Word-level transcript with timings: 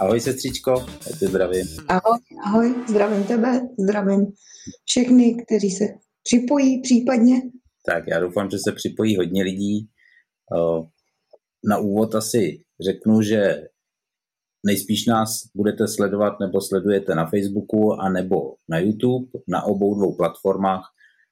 Ahoj 0.00 0.20
sestřičko, 0.20 0.70
já 1.10 1.16
tě 1.18 1.26
zdravím. 1.26 1.66
Ahoj, 1.88 2.18
ahoj, 2.44 2.74
zdravím 2.88 3.24
tebe, 3.24 3.60
zdravím 3.78 4.26
všechny, 4.84 5.44
kteří 5.44 5.70
se 5.70 5.84
připojí 6.22 6.82
případně. 6.82 7.42
Tak 7.86 8.04
já 8.06 8.20
doufám, 8.20 8.50
že 8.50 8.58
se 8.58 8.72
připojí 8.72 9.16
hodně 9.16 9.42
lidí. 9.42 9.88
Na 11.64 11.78
úvod 11.78 12.14
asi 12.14 12.64
řeknu, 12.80 13.22
že 13.22 13.68
nejspíš 14.66 15.06
nás 15.06 15.30
budete 15.54 15.88
sledovat 15.88 16.40
nebo 16.40 16.60
sledujete 16.60 17.14
na 17.14 17.26
Facebooku 17.26 17.92
a 17.92 18.08
nebo 18.08 18.54
na 18.68 18.78
YouTube. 18.78 19.26
Na 19.48 19.62
obou 19.62 19.94
dvou 19.94 20.16
platformách 20.16 20.84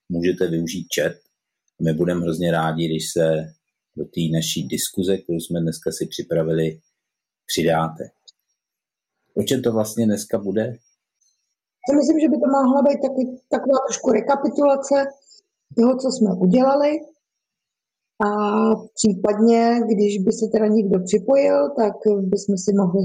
můžete 0.09 0.47
využít 0.47 0.87
chat. 1.01 1.26
My 1.83 1.95
budeme 1.95 2.21
hrozně 2.21 2.51
rádi, 2.53 2.89
když 2.89 3.13
se 3.13 3.27
do 3.97 4.05
té 4.05 4.21
naší 4.33 4.69
diskuze, 4.69 5.19
kterou 5.19 5.41
jsme 5.41 5.61
dneska 5.61 5.91
si 5.93 6.07
připravili, 6.07 6.81
přidáte. 7.47 8.05
O 9.37 9.43
čem 9.43 9.63
to 9.63 9.73
vlastně 9.73 10.07
dneska 10.07 10.39
bude? 10.39 10.65
Já 11.89 11.97
myslím, 11.97 12.21
že 12.21 12.29
by 12.29 12.37
to 12.37 12.49
mohla 12.57 12.83
být 12.83 13.01
taky, 13.07 13.23
taková 13.49 13.79
trošku 13.87 14.13
rekapitulace 14.13 14.95
toho, 15.77 15.93
co 16.03 16.09
jsme 16.13 16.31
udělali. 16.47 16.91
A 18.27 18.29
případně, 18.99 19.81
když 19.93 20.13
by 20.25 20.33
se 20.33 20.47
teda 20.53 20.67
někdo 20.67 20.97
připojil, 21.09 21.59
tak 21.81 21.95
bychom 22.33 22.55
si 22.65 22.73
mohli 22.81 23.03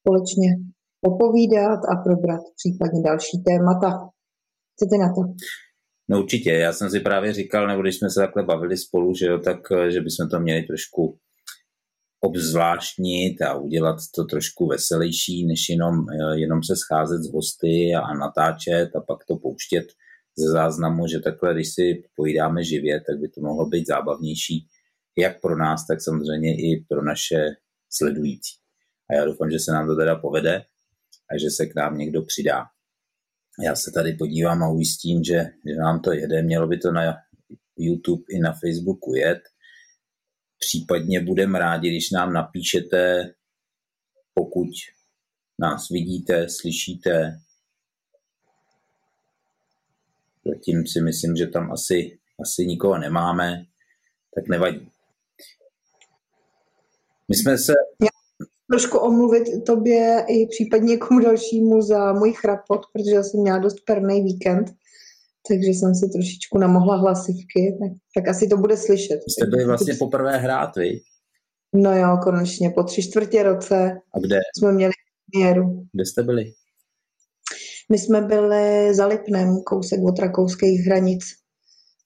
společně 0.00 0.48
popovídat 1.00 1.80
a 1.92 1.94
probrat 2.04 2.42
případně 2.58 3.00
další 3.02 3.36
témata. 3.48 3.90
Ty 4.90 4.98
na 4.98 5.08
to? 5.14 5.22
No 6.10 6.22
určitě, 6.22 6.50
já 6.50 6.72
jsem 6.72 6.90
si 6.90 7.00
právě 7.00 7.32
říkal, 7.32 7.66
nebo 7.66 7.82
když 7.82 7.98
jsme 7.98 8.10
se 8.10 8.20
takhle 8.20 8.42
bavili 8.42 8.76
spolu, 8.76 9.14
že 9.14 9.26
jo, 9.26 9.38
tak 9.38 9.58
že 9.88 10.00
bychom 10.00 10.28
to 10.28 10.40
měli 10.40 10.62
trošku 10.62 11.18
obzvláštnit 12.20 13.42
a 13.42 13.54
udělat 13.54 13.96
to 14.14 14.24
trošku 14.24 14.66
veselější, 14.66 15.46
než 15.46 15.68
jenom, 15.68 15.94
eh, 16.10 16.40
jenom 16.40 16.62
se 16.62 16.76
scházet 16.76 17.22
s 17.22 17.32
hosty 17.32 17.94
a 17.94 18.14
natáčet 18.14 18.96
a 18.96 19.00
pak 19.00 19.24
to 19.28 19.36
pouštět 19.36 19.86
ze 20.38 20.52
záznamu, 20.52 21.06
že 21.06 21.20
takhle, 21.20 21.54
když 21.54 21.74
si 21.74 22.02
pojídáme 22.16 22.64
živě, 22.64 23.00
tak 23.00 23.18
by 23.20 23.28
to 23.28 23.40
mohlo 23.40 23.66
být 23.66 23.86
zábavnější 23.86 24.66
jak 25.18 25.40
pro 25.40 25.56
nás, 25.56 25.86
tak 25.86 26.00
samozřejmě 26.00 26.56
i 26.56 26.84
pro 26.88 27.04
naše 27.04 27.46
sledující. 27.90 28.52
A 29.10 29.14
já 29.14 29.24
doufám, 29.24 29.50
že 29.50 29.58
se 29.58 29.72
nám 29.72 29.86
to 29.86 29.96
teda 29.96 30.16
povede 30.16 30.64
a 31.30 31.38
že 31.38 31.50
se 31.50 31.66
k 31.66 31.74
nám 31.74 31.98
někdo 31.98 32.22
přidá. 32.22 32.64
Já 33.62 33.74
se 33.74 33.90
tady 33.94 34.12
podívám 34.12 34.62
a 34.62 34.68
ujistím, 34.68 35.24
že, 35.24 35.34
že 35.66 35.74
nám 35.74 36.00
to 36.00 36.12
jede. 36.12 36.42
Mělo 36.42 36.66
by 36.66 36.78
to 36.78 36.92
na 36.92 37.16
YouTube 37.76 38.22
i 38.30 38.38
na 38.38 38.52
Facebooku 38.52 39.14
jet. 39.14 39.42
Případně 40.58 41.20
budeme 41.20 41.58
rádi, 41.58 41.88
když 41.88 42.10
nám 42.10 42.32
napíšete, 42.32 43.30
pokud 44.34 44.68
nás 45.58 45.88
vidíte, 45.88 46.48
slyšíte. 46.48 47.40
Zatím 50.46 50.86
si 50.86 51.00
myslím, 51.00 51.36
že 51.36 51.46
tam 51.46 51.72
asi, 51.72 52.18
asi 52.40 52.66
nikoho 52.66 52.98
nemáme, 52.98 53.66
tak 54.34 54.48
nevadí. 54.48 54.90
My 57.28 57.36
jsme 57.36 57.58
se... 57.58 57.72
Já 58.02 58.09
trošku 58.70 58.98
omluvit 58.98 59.44
tobě 59.66 60.24
i 60.28 60.46
případně 60.46 60.88
někomu 60.88 61.20
dalšímu 61.20 61.82
za 61.82 62.12
můj 62.12 62.32
chrapot, 62.32 62.80
protože 62.92 63.14
já 63.14 63.22
jsem 63.22 63.40
měla 63.40 63.58
dost 63.58 63.76
perný 63.86 64.22
víkend 64.22 64.70
takže 65.48 65.68
jsem 65.68 65.94
si 65.94 66.08
trošičku 66.08 66.58
namohla 66.58 66.96
hlasivky, 66.96 67.78
tak, 67.80 67.92
tak 68.14 68.28
asi 68.28 68.48
to 68.48 68.56
bude 68.56 68.76
slyšet. 68.76 69.20
Jste 69.28 69.46
byli 69.46 69.64
vlastně 69.64 69.94
poprvé 69.94 70.36
hrát, 70.36 70.76
vy? 70.76 71.00
No 71.74 71.96
jo, 71.96 72.18
konečně, 72.24 72.70
po 72.70 72.82
tři 72.82 73.02
čtvrtě 73.02 73.42
roce 73.42 73.92
A 74.14 74.18
kde? 74.18 74.38
jsme 74.58 74.72
měli 74.72 74.92
měru. 75.36 75.86
Kde 75.92 76.06
jste 76.06 76.22
byli? 76.22 76.52
My 77.92 77.98
jsme 77.98 78.20
byli 78.20 78.94
za 78.94 79.06
Lipnem, 79.06 79.62
kousek 79.66 80.00
od 80.04 80.18
rakouských 80.18 80.80
hranic. 80.80 81.24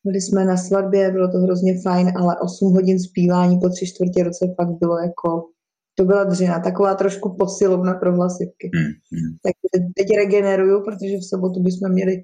Byli 0.05 0.21
jsme 0.21 0.45
na 0.45 0.57
svatbě, 0.57 1.11
bylo 1.11 1.29
to 1.29 1.39
hrozně 1.39 1.83
fajn, 1.83 2.13
ale 2.17 2.37
8 2.41 2.73
hodin 2.73 2.99
zpívání 3.01 3.61
po 3.61 3.69
tři 3.69 3.87
čtvrtě 3.87 4.25
roce 4.25 4.55
fakt 4.57 4.79
bylo 4.81 4.99
jako, 4.99 5.49
to 5.95 6.05
byla 6.05 6.25
dřina, 6.25 6.61
taková 6.61 6.95
trošku 6.95 7.37
posilovna 7.39 7.95
pro 7.95 8.17
hlasivky. 8.17 8.71
Hmm, 8.75 8.93
hmm. 9.13 9.37
Tak 9.43 9.55
teď 9.97 10.17
regeneruju, 10.17 10.85
protože 10.85 11.17
v 11.17 11.29
sobotu 11.29 11.63
bychom 11.63 11.93
měli 11.93 12.23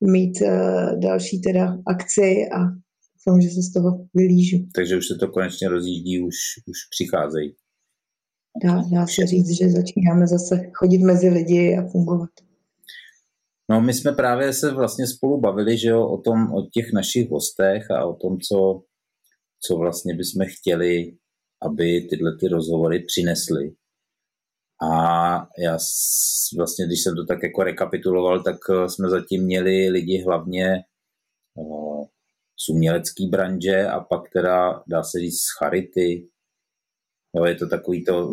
mít 0.00 0.40
uh, 0.40 1.00
další 1.00 1.40
teda 1.40 1.78
akci 1.86 2.48
a 2.52 2.58
doufám, 3.26 3.40
že 3.40 3.48
se 3.48 3.62
z 3.62 3.72
toho 3.72 4.06
vylížu. 4.14 4.58
Takže 4.74 4.96
už 4.96 5.06
se 5.08 5.14
to 5.14 5.28
konečně 5.28 5.68
rozjíždí, 5.68 6.20
už, 6.20 6.36
už 6.68 6.78
přicházejí. 6.90 7.56
Dá, 8.64 8.82
dá 8.92 9.06
se 9.06 9.26
říct, 9.26 9.50
že 9.50 9.70
začínáme 9.70 10.26
zase 10.26 10.70
chodit 10.74 10.98
mezi 10.98 11.28
lidi 11.28 11.76
a 11.76 11.88
fungovat. 11.88 12.30
No, 13.70 13.80
my 13.80 13.94
jsme 13.94 14.12
právě 14.12 14.52
se 14.52 14.74
vlastně 14.74 15.06
spolu 15.06 15.40
bavili, 15.40 15.78
že 15.78 15.88
jo, 15.88 16.06
o 16.06 16.20
tom, 16.20 16.52
o 16.52 16.66
těch 16.72 16.92
našich 16.94 17.30
hostech 17.30 17.90
a 17.90 18.04
o 18.04 18.14
tom, 18.14 18.38
co, 18.40 18.82
co 19.60 19.76
vlastně 19.76 20.14
bychom 20.14 20.46
chtěli, 20.58 21.12
aby 21.62 22.00
tyhle 22.10 22.36
ty 22.40 22.48
rozhovory 22.48 23.04
přinesly. 23.06 23.74
A 24.82 24.90
já 25.58 25.78
vlastně, 26.56 26.86
když 26.86 27.02
jsem 27.02 27.16
to 27.16 27.24
tak 27.24 27.42
jako 27.42 27.62
rekapituloval, 27.62 28.42
tak 28.42 28.56
eh, 28.70 28.88
jsme 28.88 29.08
zatím 29.08 29.44
měli 29.44 29.88
lidi 29.88 30.22
hlavně 30.26 30.84
uh, 31.54 32.04
z 32.56 32.68
umělecký 32.68 33.28
branže 33.28 33.86
a 33.86 34.00
pak 34.00 34.22
teda, 34.32 34.82
dá 34.86 35.02
se 35.02 35.18
říct, 35.18 35.40
z 35.40 35.58
charity. 35.58 36.28
Jo, 37.36 37.44
je 37.44 37.54
to 37.54 37.68
takový 37.68 38.04
to 38.04 38.32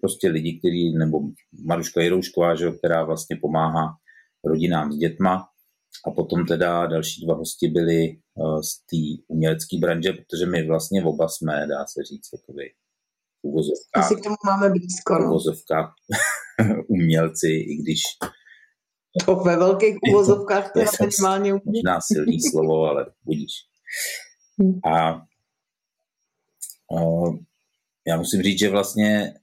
prostě 0.00 0.28
lidi, 0.28 0.58
kteří, 0.58 0.94
nebo 0.98 1.18
Maruška 1.66 2.00
Jiroušková, 2.00 2.54
že, 2.54 2.70
která 2.70 3.04
vlastně 3.04 3.36
pomáhá 3.40 3.96
rodinám 4.44 4.92
s 4.92 4.96
dětma. 4.96 5.48
A 6.06 6.10
potom 6.10 6.46
teda 6.46 6.86
další 6.86 7.26
dva 7.26 7.34
hosti 7.34 7.68
byli 7.68 8.16
uh, 8.34 8.60
z 8.60 8.76
té 8.78 9.24
umělecké 9.28 9.78
branže, 9.80 10.12
protože 10.12 10.46
my 10.46 10.66
vlastně 10.66 11.04
oba 11.04 11.28
jsme, 11.28 11.66
dá 11.66 11.84
se 11.86 12.02
říct, 12.02 12.28
jakoby 12.32 12.64
uvozovkách. 13.42 14.04
Asi 14.04 14.16
k 14.16 14.22
tomu 14.22 14.36
máme 14.46 14.70
blízko. 14.70 15.14
No. 15.14 15.26
uvozovkách 15.26 15.94
umělci, 16.88 17.48
i 17.48 17.76
když 17.82 18.00
to 19.26 19.36
ve 19.36 19.56
velkých 19.56 19.96
uvozovkách 20.10 20.72
to 20.72 20.78
je 20.78 20.86
minimálně 21.00 21.52
Možná 21.52 21.98
silný 22.12 22.38
slovo, 22.50 22.84
ale 22.84 23.06
budíš. 23.24 23.52
Hmm. 24.58 24.80
A, 24.84 25.08
a 25.08 26.98
já 28.06 28.16
musím 28.16 28.42
říct, 28.42 28.58
že 28.58 28.70
vlastně 28.70 29.34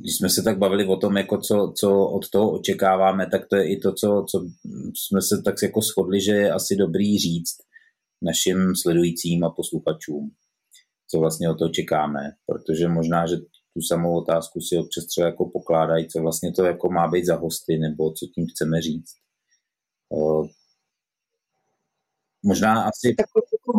když 0.00 0.16
jsme 0.16 0.28
se 0.28 0.42
tak 0.42 0.58
bavili 0.58 0.86
o 0.86 0.96
tom, 0.96 1.16
jako 1.16 1.38
co, 1.38 1.72
co 1.76 2.04
od 2.04 2.30
toho 2.30 2.52
očekáváme, 2.52 3.26
tak 3.30 3.48
to 3.48 3.56
je 3.56 3.72
i 3.72 3.76
to, 3.78 3.92
co, 3.92 4.24
co 4.30 4.46
jsme 4.94 5.22
se 5.22 5.42
tak 5.44 5.54
jako 5.62 5.80
shodli, 5.80 6.20
že 6.20 6.32
je 6.32 6.52
asi 6.52 6.76
dobrý 6.76 7.18
říct 7.18 7.56
našim 8.22 8.72
sledujícím 8.76 9.44
a 9.44 9.50
posluchačům 9.50 10.30
co 11.10 11.18
vlastně 11.18 11.50
o 11.50 11.54
to 11.54 11.68
čekáme, 11.68 12.32
protože 12.46 12.88
možná, 12.88 13.26
že 13.26 13.36
tu 13.74 13.82
samou 13.88 14.18
otázku 14.18 14.60
si 14.60 14.78
občas 14.78 15.06
třeba 15.06 15.26
jako 15.26 15.50
pokládají, 15.52 16.08
co 16.08 16.20
vlastně 16.20 16.52
to 16.52 16.64
jako 16.64 16.90
má 16.90 17.08
být 17.08 17.26
za 17.26 17.36
hosty, 17.36 17.78
nebo 17.78 18.12
co 18.12 18.26
tím 18.34 18.46
chceme 18.46 18.82
říct. 18.82 19.12
Možná 22.42 22.82
asi... 22.82 23.14
Tak 23.14 23.26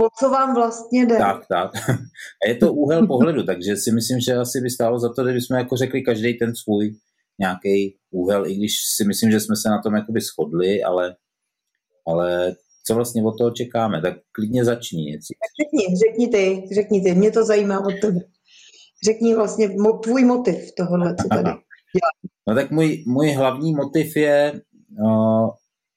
o 0.05 0.09
co 0.19 0.29
vám 0.29 0.55
vlastně 0.55 1.05
jde? 1.05 1.17
Tak, 1.17 1.47
tak. 1.47 1.72
A 2.45 2.47
je 2.47 2.55
to 2.55 2.73
úhel 2.73 3.07
pohledu, 3.07 3.44
takže 3.44 3.75
si 3.75 3.91
myslím, 3.91 4.19
že 4.19 4.33
asi 4.33 4.61
by 4.61 4.69
stálo 4.69 4.99
za 4.99 5.13
to, 5.13 5.23
kdybychom 5.23 5.57
jako 5.57 5.77
řekli 5.77 6.01
každý 6.01 6.38
ten 6.38 6.55
svůj 6.55 6.95
nějaký 7.39 7.97
úhel, 8.11 8.47
i 8.47 8.55
když 8.55 8.72
si 8.95 9.03
myslím, 9.05 9.31
že 9.31 9.39
jsme 9.39 9.55
se 9.55 9.69
na 9.69 9.81
tom 9.81 9.95
jakoby 9.95 10.19
shodli, 10.22 10.83
ale, 10.83 11.16
ale 12.07 12.55
co 12.85 12.95
vlastně 12.95 13.23
od 13.23 13.38
toho 13.38 13.51
čekáme, 13.51 14.01
tak 14.01 14.13
klidně 14.31 14.66
začni. 14.66 15.19
Řekni, 15.61 15.97
řekni 16.05 16.28
ty, 16.28 16.75
řekni 16.75 17.02
ty, 17.02 17.16
mě 17.16 17.31
to 17.31 17.46
zajímá 17.46 17.79
od 17.85 17.93
tebe. 18.02 18.19
Řekni 19.05 19.35
vlastně 19.35 19.67
mo, 19.67 19.97
tvůj 19.97 20.25
motiv 20.25 20.72
tohohle, 20.78 21.16
co 21.22 21.28
tady 21.28 21.49
No 22.47 22.55
tak 22.55 22.72
můj, 22.72 23.03
můj 23.08 23.31
hlavní 23.31 23.73
motiv 23.73 24.16
je 24.16 24.61
uh, 24.99 25.49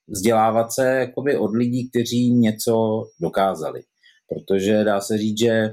vzdělávat 0.08 0.72
se 0.72 0.86
jakoby 0.86 1.36
od 1.36 1.50
lidí, 1.56 1.90
kteří 1.90 2.30
něco 2.30 3.04
dokázali. 3.20 3.82
Protože 4.28 4.84
dá 4.84 5.00
se 5.00 5.18
říct, 5.18 5.38
že 5.38 5.70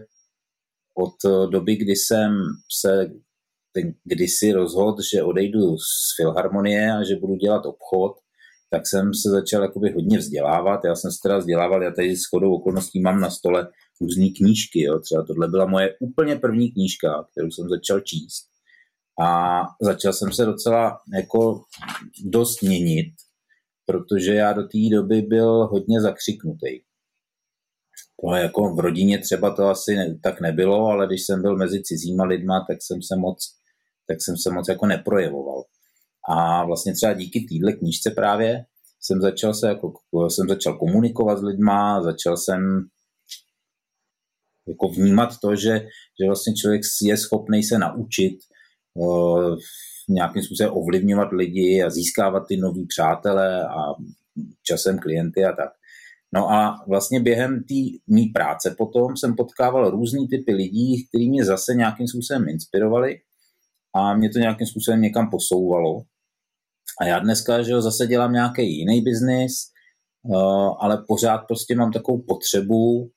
od 0.98 1.50
doby, 1.52 1.76
kdy 1.76 1.96
jsem 1.96 2.32
se 2.82 3.12
kdysi 4.04 4.52
rozhodl, 4.52 4.98
že 5.14 5.24
odejdu 5.24 5.78
z 5.78 6.16
Filharmonie 6.16 6.94
a 6.94 7.04
že 7.04 7.16
budu 7.16 7.36
dělat 7.36 7.66
obchod, 7.66 8.12
tak 8.70 8.88
jsem 8.88 9.14
se 9.14 9.30
začal 9.30 9.62
jakoby 9.62 9.92
hodně 9.92 10.18
vzdělávat. 10.18 10.82
Já 10.86 10.96
jsem 10.96 11.12
se 11.12 11.18
teda 11.24 11.38
vzdělával, 11.38 11.84
já 11.84 11.92
tady 11.92 12.16
s 12.18 12.26
chodou 12.30 12.54
okolností 12.54 13.02
mám 13.02 13.22
na 13.22 13.30
stole 13.30 13.68
různé 14.02 14.26
knížky. 14.38 14.82
Jo. 14.82 15.00
Třeba 15.00 15.26
tohle 15.26 15.48
byla 15.48 15.66
moje 15.66 15.96
úplně 16.00 16.36
první 16.36 16.72
knížka, 16.72 17.28
kterou 17.32 17.52
jsem 17.52 17.70
začal 17.70 18.00
číst. 18.00 18.48
A 19.22 19.62
začal 19.82 20.14
jsem 20.14 20.32
se 20.32 20.46
docela 20.46 21.00
jako 21.16 21.62
dost 22.26 22.62
měnit, 22.62 23.14
protože 23.92 24.34
já 24.34 24.54
do 24.54 24.62
té 24.62 24.78
doby 24.92 25.22
byl 25.22 25.68
hodně 25.68 26.02
zakřiknutý. 26.02 26.82
To 28.22 28.36
jako 28.36 28.76
v 28.76 28.80
rodině 28.80 29.20
třeba 29.20 29.56
to 29.56 29.64
asi 29.64 29.96
ne, 29.96 30.20
tak 30.24 30.42
nebylo, 30.42 30.86
ale 30.86 31.08
když 31.08 31.26
jsem 31.26 31.42
byl 31.42 31.58
mezi 31.58 31.82
cizíma 31.84 32.24
lidma, 32.24 32.66
tak 32.70 32.78
jsem 32.82 33.02
se 33.02 33.16
moc, 33.16 33.58
tak 34.08 34.18
jsem 34.22 34.38
se 34.38 34.52
moc 34.52 34.68
jako 34.70 34.86
neprojevoval. 34.86 35.64
A 36.30 36.66
vlastně 36.66 36.94
třeba 36.94 37.14
díky 37.14 37.40
téhle 37.50 37.74
knížce 37.74 38.12
právě 38.12 38.66
jsem 39.02 39.22
začal 39.22 39.54
se 39.54 39.68
jako, 39.68 39.94
jsem 40.30 40.50
začal 40.50 40.78
komunikovat 40.78 41.38
s 41.38 41.44
lidma, 41.44 42.04
začal 42.04 42.38
jsem 42.38 42.62
jako 44.68 44.88
vnímat 44.88 45.30
to, 45.42 45.56
že, 45.56 45.80
že 46.22 46.28
vlastně 46.28 46.54
člověk 46.54 46.82
je 47.02 47.18
schopný 47.18 47.64
se 47.64 47.78
naučit 47.78 48.38
uh, 48.94 49.56
nějakým 50.14 50.44
způsobem 50.44 50.74
ovlivňovat 50.76 51.32
lidi 51.32 51.84
a 51.84 51.90
získávat 51.90 52.44
ty 52.48 52.58
nový 52.58 52.86
přátele 52.86 53.64
a 53.64 53.94
časem 54.64 55.00
klienty 55.00 55.46
a 55.46 55.52
tak. 55.52 55.70
No 56.34 56.52
a 56.52 56.84
vlastně 56.88 57.20
během 57.20 57.64
té 57.64 57.98
mý 58.08 58.26
práce 58.26 58.76
potom 58.78 59.18
jsem 59.18 59.36
potkával 59.36 59.90
různý 59.90 60.28
typy 60.28 60.54
lidí, 60.54 61.08
kteří 61.08 61.30
mě 61.30 61.46
zase 61.46 61.74
nějakým 61.74 62.08
způsobem 62.08 62.50
inspirovali 62.50 63.16
a 63.96 64.16
mě 64.16 64.30
to 64.30 64.40
nějakým 64.40 64.68
způsobem 64.68 65.02
někam 65.02 65.30
posouvalo. 65.30 66.02
A 67.02 67.06
já 67.06 67.20
dneska, 67.20 67.64
že 67.64 67.82
zase 67.82 68.08
dělám 68.08 68.34
nějaký 68.34 68.78
jiný 68.78 69.02
biznis, 69.02 69.54
uh, 70.24 70.76
ale 70.80 71.04
pořád 71.08 71.38
prostě 71.38 71.76
mám 71.76 71.92
takovou 71.92 72.22
potřebu 72.28 73.12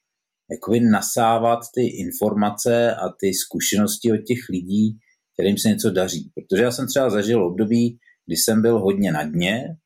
jakoby 0.50 0.80
nasávat 0.80 1.60
ty 1.74 1.86
informace 1.86 2.94
a 2.94 3.08
ty 3.20 3.34
zkušenosti 3.34 4.12
od 4.12 4.22
těch 4.26 4.38
lidí, 4.50 4.98
kterým 5.34 5.58
se 5.58 5.68
něco 5.68 5.90
daří. 5.90 6.30
Protože 6.34 6.62
já 6.62 6.70
jsem 6.70 6.86
třeba 6.86 7.10
zažil 7.10 7.44
období, 7.44 7.98
kdy 8.26 8.36
jsem 8.36 8.62
byl 8.62 8.78
hodně 8.78 9.12
na 9.12 9.22
dně, 9.22 9.76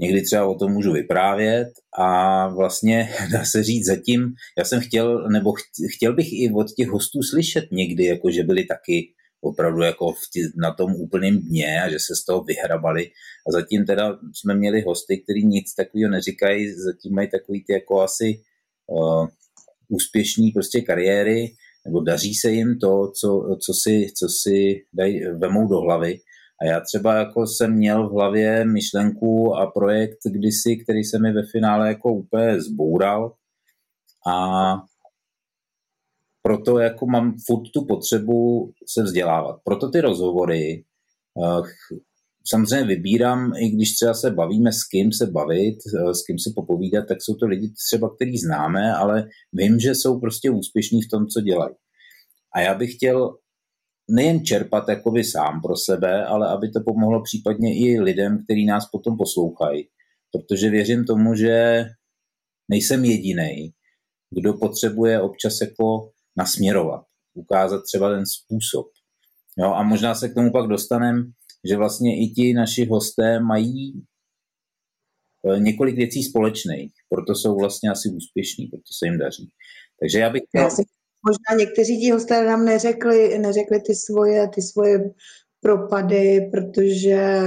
někdy 0.00 0.22
třeba 0.22 0.46
o 0.46 0.54
tom 0.54 0.72
můžu 0.72 0.92
vyprávět 0.92 1.68
a 1.98 2.48
vlastně 2.48 3.10
dá 3.32 3.44
se 3.44 3.62
říct 3.62 3.86
zatím, 3.86 4.34
já 4.58 4.64
jsem 4.64 4.80
chtěl, 4.80 5.28
nebo 5.28 5.52
chtěl 5.94 6.14
bych 6.14 6.32
i 6.32 6.50
od 6.54 6.66
těch 6.76 6.88
hostů 6.88 7.22
slyšet 7.22 7.64
někdy, 7.72 8.04
jako 8.04 8.30
že 8.30 8.42
byli 8.42 8.64
taky 8.64 9.14
opravdu 9.40 9.82
jako 9.82 10.12
v 10.12 10.30
tě, 10.32 10.40
na 10.56 10.74
tom 10.74 10.94
úplném 10.94 11.38
dně 11.38 11.82
a 11.82 11.90
že 11.90 11.98
se 11.98 12.16
z 12.16 12.24
toho 12.24 12.44
vyhrabali. 12.44 13.06
A 13.48 13.52
zatím 13.52 13.86
teda 13.86 14.18
jsme 14.34 14.54
měli 14.54 14.82
hosty, 14.82 15.22
kteří 15.24 15.46
nic 15.46 15.74
takového 15.74 16.10
neříkají, 16.10 16.74
zatím 16.74 17.14
mají 17.14 17.30
takový 17.30 17.64
ty 17.64 17.72
jako 17.72 18.00
asi 18.00 18.42
uh, 18.86 19.26
úspěšní 19.88 20.50
prostě 20.50 20.80
kariéry, 20.80 21.54
nebo 21.84 22.00
daří 22.00 22.34
se 22.34 22.50
jim 22.50 22.78
to, 22.78 23.12
co, 23.20 23.56
co 23.60 23.74
si, 23.74 24.12
co 24.18 24.28
si 24.28 24.84
daj, 24.92 25.20
vemou 25.20 25.68
do 25.68 25.80
hlavy. 25.80 26.18
A 26.62 26.64
já 26.66 26.80
třeba 26.80 27.14
jako 27.14 27.46
jsem 27.46 27.72
měl 27.72 28.08
v 28.08 28.12
hlavě 28.12 28.64
myšlenku 28.64 29.54
a 29.54 29.70
projekt 29.70 30.18
kdysi, 30.24 30.76
který 30.76 31.04
se 31.04 31.18
mi 31.18 31.32
ve 31.32 31.42
finále 31.52 31.88
jako 31.88 32.12
úplně 32.12 32.60
zboural 32.60 33.34
a 34.26 34.72
proto 36.42 36.78
jako 36.78 37.06
mám 37.06 37.36
furt 37.46 37.70
tu 37.74 37.84
potřebu 37.84 38.70
se 38.86 39.02
vzdělávat. 39.02 39.60
Proto 39.64 39.90
ty 39.90 40.00
rozhovory 40.00 40.84
uh, 41.34 41.66
samozřejmě 42.46 42.86
vybírám, 42.86 43.52
i 43.56 43.68
když 43.68 43.94
třeba 43.94 44.14
se 44.14 44.30
bavíme 44.30 44.72
s 44.72 44.84
kým 44.84 45.12
se 45.12 45.26
bavit, 45.26 45.78
uh, 45.94 46.12
s 46.12 46.24
kým 46.26 46.38
se 46.38 46.50
popovídat, 46.56 47.04
tak 47.08 47.22
jsou 47.22 47.34
to 47.34 47.46
lidi 47.46 47.72
třeba, 47.88 48.14
který 48.14 48.38
známe, 48.38 48.94
ale 48.94 49.28
vím, 49.52 49.80
že 49.80 49.94
jsou 49.94 50.20
prostě 50.20 50.50
úspěšní 50.50 51.02
v 51.02 51.08
tom, 51.08 51.26
co 51.26 51.40
dělají. 51.40 51.74
A 52.54 52.60
já 52.60 52.74
bych 52.74 52.94
chtěl 52.94 53.36
nejen 54.10 54.44
čerpat 54.44 54.88
jakoby 54.88 55.24
sám 55.24 55.60
pro 55.62 55.76
sebe, 55.76 56.26
ale 56.26 56.48
aby 56.48 56.70
to 56.70 56.80
pomohlo 56.86 57.22
případně 57.22 57.78
i 57.78 58.00
lidem, 58.00 58.38
kteří 58.44 58.66
nás 58.66 58.84
potom 58.92 59.16
poslouchají. 59.16 59.88
Protože 60.32 60.70
věřím 60.70 61.04
tomu, 61.04 61.34
že 61.34 61.84
nejsem 62.70 63.04
jediný, 63.04 63.72
kdo 64.30 64.54
potřebuje 64.54 65.20
občas 65.20 65.60
jako 65.60 66.10
nasměrovat, 66.36 67.02
ukázat 67.34 67.82
třeba 67.92 68.10
ten 68.10 68.26
způsob. 68.26 68.86
Jo, 69.58 69.72
a 69.72 69.82
možná 69.82 70.14
se 70.14 70.28
k 70.28 70.34
tomu 70.34 70.52
pak 70.52 70.68
dostaneme, 70.68 71.22
že 71.68 71.76
vlastně 71.76 72.24
i 72.24 72.28
ti 72.28 72.54
naši 72.54 72.86
hosté 72.86 73.40
mají 73.40 73.92
e, 75.46 75.60
několik 75.60 75.96
věcí 75.96 76.22
společných, 76.22 76.92
proto 77.08 77.34
jsou 77.34 77.56
vlastně 77.56 77.90
asi 77.90 78.08
úspěšní, 78.08 78.66
proto 78.66 78.90
se 78.98 79.06
jim 79.06 79.18
daří. 79.18 79.48
Takže 80.00 80.18
já 80.18 80.30
bych... 80.30 80.42
Já 80.54 80.70
si, 80.70 80.82
možná 81.28 81.64
někteří 81.64 82.00
ti 82.00 82.10
hosté 82.10 82.44
nám 82.44 82.64
neřekli, 82.64 83.38
neřekli 83.38 83.80
ty 83.80 83.94
svoje, 83.94 84.48
ty 84.48 84.62
svoje 84.62 85.10
propady, 85.60 86.50
protože 86.52 87.40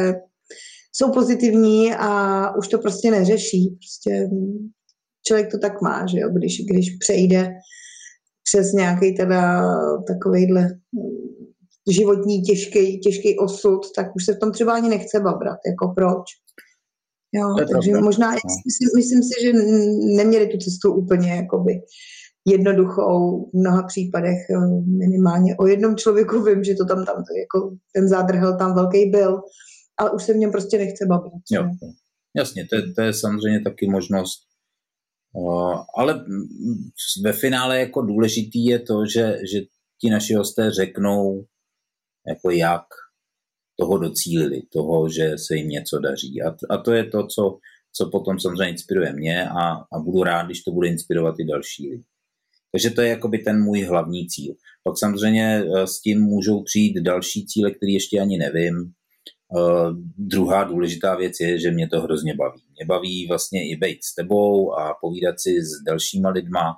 jsou 0.91 1.11
pozitivní 1.11 1.93
a 1.93 2.55
už 2.55 2.67
to 2.67 2.77
prostě 2.79 3.11
neřeší. 3.11 3.77
Prostě 3.79 4.29
člověk 5.27 5.51
to 5.51 5.57
tak 5.59 5.81
má, 5.81 6.07
že 6.07 6.19
jo, 6.19 6.29
když, 6.29 6.61
když 6.65 6.97
přejde 6.99 7.53
přes 8.43 8.73
nějaký 8.73 9.15
teda 9.15 9.61
takovejhle 10.07 10.69
životní 11.91 12.41
těžký, 12.41 12.99
těžký 12.99 13.39
osud, 13.39 13.79
tak 13.95 14.15
už 14.15 14.25
se 14.25 14.33
v 14.33 14.39
tom 14.39 14.51
třeba 14.51 14.73
ani 14.73 14.89
nechce 14.89 15.19
babrat, 15.19 15.59
jako 15.67 15.93
proč. 15.95 16.25
Jo, 17.33 17.55
takže 17.57 17.91
pravda. 17.91 18.05
možná, 18.05 18.31
no. 18.31 18.37
myslím, 18.65 18.89
myslím 18.95 19.23
si, 19.23 19.43
že 19.43 19.53
neměli 20.15 20.47
tu 20.47 20.57
cestu 20.57 20.93
úplně 20.93 21.35
jakoby 21.35 21.81
jednoduchou 22.47 23.49
v 23.49 23.53
mnoha 23.53 23.83
případech, 23.83 24.37
minimálně 24.97 25.55
o 25.55 25.67
jednom 25.67 25.95
člověku 25.95 26.43
vím, 26.43 26.63
že 26.63 26.75
to 26.75 26.85
tam, 26.85 27.05
tam 27.05 27.15
jako 27.15 27.75
ten 27.93 28.07
zádrhel 28.07 28.57
tam 28.57 28.75
velký 28.75 29.09
byl, 29.09 29.41
ale 29.97 30.11
už 30.11 30.23
se 30.23 30.33
v 30.33 30.37
něm 30.37 30.51
prostě 30.51 30.77
nechce 30.77 31.05
babrat. 31.05 31.41
Jo, 31.51 31.63
jasně, 32.35 32.67
to 32.69 32.75
je, 32.75 32.93
to 32.93 33.01
je 33.01 33.13
samozřejmě 33.13 33.61
taky 33.61 33.89
možnost 33.89 34.45
ale 35.97 36.25
ve 37.23 37.33
finále 37.33 37.79
jako 37.79 38.01
důležitý 38.01 38.65
je 38.65 38.79
to, 38.79 39.05
že, 39.13 39.37
že 39.51 39.59
ti 40.01 40.09
naši 40.09 40.33
hosté 40.33 40.71
řeknou, 40.71 41.45
jako 42.27 42.49
jak 42.51 42.83
toho 43.79 43.97
docílili, 43.97 44.61
toho, 44.73 45.09
že 45.09 45.37
se 45.37 45.55
jim 45.55 45.69
něco 45.69 45.99
daří. 45.99 46.41
A, 46.41 46.55
a 46.69 46.77
to 46.77 46.93
je 46.93 47.03
to, 47.05 47.27
co, 47.27 47.57
co 47.93 48.09
potom 48.09 48.39
samozřejmě 48.39 48.69
inspiruje 48.69 49.13
mě 49.13 49.49
a, 49.49 49.71
a 49.93 49.99
budu 49.99 50.23
rád, 50.23 50.45
když 50.45 50.63
to 50.63 50.71
bude 50.71 50.87
inspirovat 50.89 51.35
i 51.39 51.45
další 51.45 51.89
lidi. 51.89 52.03
Takže 52.71 52.89
to 52.89 53.01
je 53.01 53.09
jakoby 53.09 53.37
ten 53.37 53.63
můj 53.63 53.81
hlavní 53.81 54.27
cíl. 54.27 54.55
Pak 54.83 54.97
samozřejmě 54.99 55.63
eh, 55.63 55.87
s 55.87 56.01
tím 56.01 56.21
můžou 56.21 56.63
přijít 56.63 56.97
další 56.97 57.45
cíle, 57.45 57.71
které 57.71 57.91
ještě 57.91 58.19
ani 58.19 58.37
nevím. 58.37 58.91
Uh, 59.49 59.91
druhá 60.17 60.63
důležitá 60.63 61.15
věc 61.15 61.33
je, 61.39 61.59
že 61.59 61.71
mě 61.71 61.87
to 61.87 62.01
hrozně 62.01 62.35
baví. 62.35 62.61
Mě 62.77 62.85
baví 62.85 63.27
vlastně 63.27 63.69
i 63.69 63.75
být 63.75 64.03
s 64.03 64.15
tebou 64.15 64.73
a 64.73 64.93
povídat 65.01 65.39
si 65.39 65.61
s 65.61 65.83
dalšíma 65.87 66.29
lidma 66.29 66.73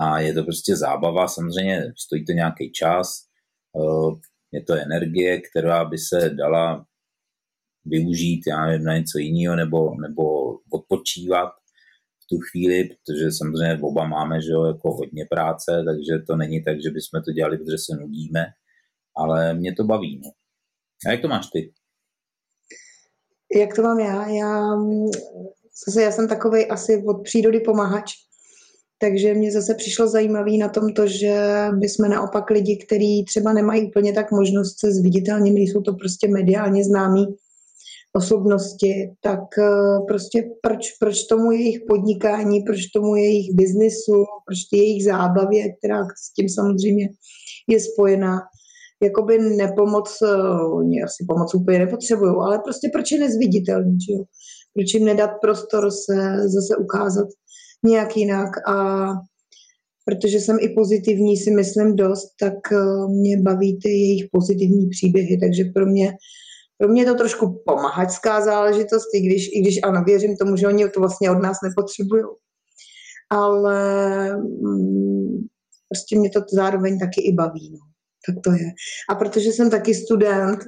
a 0.00 0.20
je 0.20 0.34
to 0.34 0.42
prostě 0.42 0.76
zábava, 0.76 1.28
samozřejmě 1.28 1.92
stojí 1.98 2.24
to 2.24 2.32
nějaký 2.32 2.72
čas, 2.72 3.08
uh, 3.72 4.18
je 4.52 4.62
to 4.62 4.74
energie, 4.74 5.40
která 5.40 5.84
by 5.84 5.98
se 5.98 6.30
dala 6.30 6.86
využít, 7.84 8.42
já 8.46 8.66
nevím, 8.66 8.84
na 8.84 8.96
něco 8.96 9.18
jiného 9.18 9.56
nebo, 9.56 10.00
nebo 10.00 10.22
odpočívat 10.72 11.52
v 12.22 12.26
tu 12.30 12.38
chvíli, 12.38 12.84
protože 12.84 13.32
samozřejmě 13.32 13.78
oba 13.82 14.06
máme 14.06 14.42
že 14.42 14.52
jo, 14.52 14.64
jako 14.64 14.92
hodně 14.92 15.26
práce, 15.30 15.84
takže 15.86 16.24
to 16.26 16.36
není 16.36 16.64
tak, 16.64 16.76
že 16.82 16.90
bychom 16.90 17.22
to 17.22 17.32
dělali, 17.32 17.58
protože 17.58 17.78
se 17.78 17.96
nudíme, 18.00 18.46
ale 19.16 19.54
mě 19.54 19.74
to 19.74 19.84
baví. 19.84 20.20
No. 20.24 20.30
A 21.06 21.10
jak 21.10 21.20
to 21.20 21.28
máš 21.28 21.46
ty? 21.52 21.72
jak 23.60 23.76
to 23.76 23.82
mám 23.82 23.98
já? 24.00 24.28
Já, 24.28 24.76
zase 25.86 26.02
já 26.02 26.12
jsem 26.12 26.28
takový 26.28 26.66
asi 26.66 27.02
od 27.06 27.22
přírody 27.22 27.60
pomáhač, 27.60 28.12
takže 29.02 29.34
mě 29.34 29.52
zase 29.52 29.74
přišlo 29.74 30.08
zajímavé 30.08 30.50
na 30.50 30.68
tom 30.68 30.92
to, 30.92 31.06
že 31.06 31.66
bychom 31.72 32.10
naopak 32.10 32.50
lidi, 32.50 32.76
kteří 32.86 33.24
třeba 33.24 33.52
nemají 33.52 33.86
úplně 33.86 34.12
tak 34.12 34.30
možnost 34.32 34.80
se 34.80 34.92
zviditelnit, 34.92 35.54
nejsou 35.54 35.80
to 35.80 35.92
prostě 35.92 36.28
mediálně 36.28 36.84
známí 36.84 37.26
osobnosti, 38.16 39.10
tak 39.20 39.58
eh, 39.58 39.98
prostě 40.08 40.50
proč, 40.62 40.92
proč 41.00 41.24
tomu 41.24 41.52
jejich 41.52 41.80
podnikání, 41.88 42.62
proč 42.62 42.86
tomu 42.86 43.16
jejich 43.16 43.54
biznisu, 43.54 44.24
proč 44.46 44.58
ty 44.70 44.76
jejich 44.76 45.04
zábavě, 45.04 45.72
která 45.72 46.04
s 46.04 46.32
tím 46.32 46.48
samozřejmě 46.48 47.08
je 47.68 47.80
spojená, 47.80 48.40
jakoby 49.02 49.38
nepomoc, 49.38 50.18
eh, 50.22 50.64
oni 50.74 51.02
asi 51.02 51.24
pomoc 51.28 51.54
úplně 51.54 51.78
nepotřebují, 51.78 52.34
ale 52.40 52.58
prostě 52.58 52.90
proč 52.92 53.12
je 53.12 53.18
nezviditelný, 53.18 53.98
že 54.00 54.12
jo? 54.12 54.24
Proč 54.74 54.94
jim 54.94 55.04
nedat 55.04 55.30
prostor 55.40 55.90
se 55.90 56.48
zase 56.48 56.76
ukázat 56.76 57.28
nějak 57.84 58.16
jinak 58.16 58.68
a 58.68 59.06
protože 60.04 60.40
jsem 60.40 60.56
i 60.60 60.68
pozitivní, 60.68 61.36
si 61.36 61.50
myslím 61.50 61.96
dost, 61.96 62.28
tak 62.40 62.72
eh, 62.72 63.08
mě 63.08 63.40
baví 63.40 63.78
ty 63.82 63.88
jejich 63.88 64.24
pozitivní 64.32 64.88
příběhy, 64.88 65.38
takže 65.40 65.64
pro 65.74 65.86
mě 65.86 66.12
pro 66.82 66.88
mě 66.88 67.02
je 67.02 67.06
to 67.06 67.14
trošku 67.14 67.62
pomáhačská 67.66 68.44
záležitost, 68.44 69.06
i 69.14 69.20
když, 69.20 69.48
i 69.52 69.60
když 69.60 69.80
ano, 69.82 70.02
věřím 70.06 70.36
tomu, 70.36 70.56
že 70.56 70.66
oni 70.66 70.88
to 70.88 71.00
vlastně 71.00 71.30
od 71.30 71.42
nás 71.42 71.56
nepotřebují. 71.64 72.22
Ale 73.30 74.36
mm, 74.36 75.38
prostě 75.88 76.18
mě 76.18 76.30
to 76.30 76.40
zároveň 76.52 76.98
taky 76.98 77.20
i 77.22 77.32
baví. 77.32 77.70
No. 77.72 77.78
tak 78.26 78.42
to 78.44 78.52
je. 78.52 78.66
A 79.10 79.14
protože 79.14 79.52
jsem 79.52 79.70
taky 79.70 79.94
student, 79.94 80.58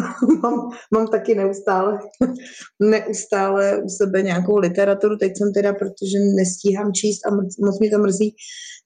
mám, 0.42 0.70
mám 0.94 1.06
taky 1.06 1.34
neustále, 1.34 1.98
neustále 2.80 3.82
u 3.82 3.88
sebe 3.88 4.22
nějakou 4.22 4.56
literaturu. 4.56 5.16
Teď 5.16 5.32
jsem 5.36 5.52
teda, 5.52 5.72
protože 5.72 6.18
nestíhám 6.36 6.92
číst 6.92 7.26
a 7.26 7.30
moc 7.64 7.78
mě 7.80 7.90
to 7.90 7.98
mrzí, 7.98 8.34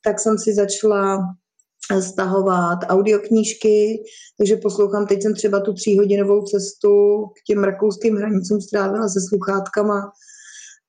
tak 0.05 0.21
jsem 0.21 0.39
si 0.39 0.55
začala 0.55 1.19
stahovat 2.01 2.79
audioknížky, 2.89 4.03
takže 4.39 4.57
poslouchám, 4.57 5.07
teď 5.07 5.23
jsem 5.23 5.35
třeba 5.35 5.61
tu 5.61 5.73
tříhodinovou 5.73 6.43
cestu 6.43 7.25
k 7.27 7.43
těm 7.47 7.65
rakouským 7.65 8.17
hranicům 8.17 8.61
strávila 8.61 9.09
se 9.09 9.21
sluchátkama 9.29 10.13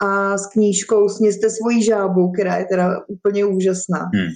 a 0.03 0.37
s 0.37 0.47
knížkou 0.47 1.09
Sněste 1.09 1.49
svoji 1.49 1.83
žábu, 1.83 2.31
která 2.31 2.57
je 2.57 2.65
teda 2.65 2.99
úplně 3.07 3.45
úžasná. 3.45 3.99
Hmm. 4.13 4.29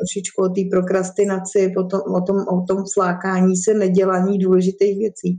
Trošičku 0.00 0.38
o 0.42 0.48
té 0.48 0.62
prokrastinaci, 0.74 1.60
potom, 1.76 2.00
o, 2.18 2.20
tom, 2.26 2.38
o 2.56 2.58
tom 2.68 2.78
flákání 2.94 3.56
se, 3.56 3.74
nedělání 3.74 4.38
důležitých 4.38 4.98
věcí. 4.98 5.30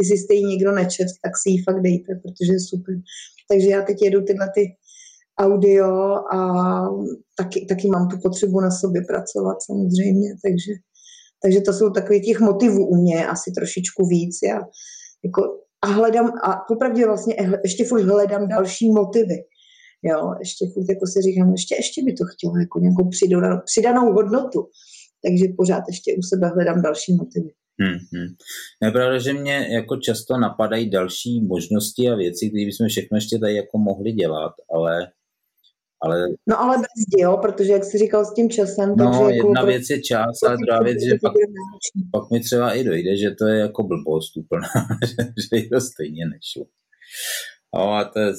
Jestli 0.00 0.16
jste 0.18 0.34
ji 0.34 0.44
někdo 0.52 0.70
nečet, 0.72 1.08
tak 1.24 1.32
si 1.42 1.50
ji 1.50 1.58
fakt 1.66 1.80
dejte, 1.88 2.10
protože 2.22 2.52
je 2.52 2.60
super. 2.70 2.94
Takže 3.50 3.68
já 3.68 3.82
teď 3.82 3.96
jedu 4.02 4.20
tyhle 4.28 4.46
ty 4.54 4.62
audio 5.40 5.90
a 6.36 6.38
taky, 7.38 7.66
taky 7.68 7.88
mám 7.88 8.08
tu 8.08 8.16
potřebu 8.22 8.60
na 8.60 8.70
sobě 8.70 9.00
pracovat 9.10 9.56
samozřejmě, 9.66 10.28
takže, 10.44 10.72
takže 11.42 11.60
to 11.60 11.72
jsou 11.72 11.90
takové 11.90 12.18
těch 12.20 12.40
motivů 12.40 12.86
u 12.86 12.96
mě 13.02 13.26
asi 13.26 13.50
trošičku 13.58 14.06
víc. 14.06 14.34
Já 14.48 14.58
jako, 15.24 15.42
a 15.82 15.86
hledám, 15.86 16.26
a 16.44 16.50
popravdě 16.68 17.06
vlastně 17.06 17.36
ještě 17.64 17.84
furt 17.84 18.02
hledám 18.02 18.48
další 18.48 18.92
motivy. 18.92 19.38
Jo, 20.02 20.34
ještě 20.38 20.66
furt 20.74 20.88
jako 20.88 21.06
si 21.06 21.22
říkám, 21.22 21.52
ještě, 21.52 21.74
ještě 21.74 22.02
by 22.04 22.12
to 22.12 22.24
chtělo 22.32 22.58
jako 22.58 22.78
nějakou 22.78 23.08
přidanou, 23.08 23.56
přidanou 23.64 24.12
hodnotu. 24.12 24.60
Takže 25.24 25.44
pořád 25.56 25.84
ještě 25.88 26.14
u 26.18 26.22
sebe 26.22 26.48
hledám 26.48 26.82
další 26.82 27.14
motivy. 27.14 27.50
Hmm, 27.80 27.98
hmm. 28.12 28.30
Je 28.84 28.90
pravda, 28.90 29.18
že 29.18 29.32
mě 29.32 29.68
jako 29.70 29.96
často 29.96 30.38
napadají 30.38 30.90
další 30.90 31.40
možnosti 31.46 32.08
a 32.08 32.14
věci, 32.14 32.48
které 32.48 32.64
bychom 32.64 32.88
všechno 32.88 33.16
ještě 33.16 33.38
tady 33.38 33.54
jako 33.54 33.78
mohli 33.78 34.12
dělat, 34.12 34.52
ale 34.74 35.08
ale... 36.02 36.28
No 36.48 36.60
ale 36.60 36.76
bez 36.76 37.04
jo, 37.18 37.38
protože 37.42 37.72
jak 37.72 37.84
jsi 37.84 37.98
říkal 37.98 38.24
s 38.24 38.34
tím 38.34 38.50
časem, 38.50 38.88
no, 38.96 39.04
takže 39.04 39.36
jako 39.36 39.48
jedna 39.48 39.64
věc 39.64 39.90
je 39.90 40.02
čas, 40.02 40.42
ale 40.46 40.56
druhá 40.56 40.82
věc, 40.82 40.98
že 41.04 41.18
pak, 41.22 41.32
pak 42.12 42.30
mi 42.30 42.40
třeba 42.40 42.74
i 42.74 42.84
dojde, 42.84 43.16
že 43.16 43.30
to 43.30 43.46
je 43.46 43.58
jako 43.58 43.82
blbost 43.82 44.36
úplná, 44.36 44.68
že 45.62 45.68
to 45.68 45.80
stejně 45.80 46.24
nešlo. 46.26 46.66
No 47.74 47.92
a 47.92 48.04
to 48.04 48.18
je, 48.20 48.32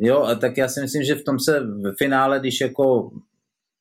jo, 0.00 0.22
a 0.22 0.34
tak 0.34 0.56
já 0.56 0.68
si 0.68 0.80
myslím, 0.80 1.02
že 1.02 1.14
v 1.14 1.24
tom 1.24 1.38
se 1.38 1.60
v 1.60 1.94
finále, 1.98 2.40
když 2.40 2.60
jako 2.60 3.10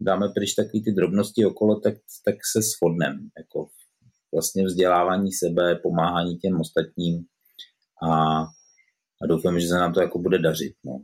dáme 0.01 0.29
pryč 0.29 0.53
takový 0.53 0.83
ty 0.83 0.91
drobnosti 0.91 1.45
okolo, 1.45 1.79
tak, 1.79 1.93
tak 2.25 2.35
se 2.51 2.59
shodneme. 2.61 3.19
Jako 3.37 3.67
vlastně 4.33 4.65
vzdělávání 4.65 5.31
sebe, 5.31 5.75
pomáhání 5.75 6.37
těm 6.37 6.59
ostatním 6.59 7.23
a, 8.03 8.41
a 9.21 9.27
doufám, 9.27 9.59
že 9.59 9.67
se 9.67 9.75
nám 9.75 9.93
to 9.93 10.01
jako 10.01 10.19
bude 10.19 10.39
dařit. 10.39 10.73
No. 10.85 10.99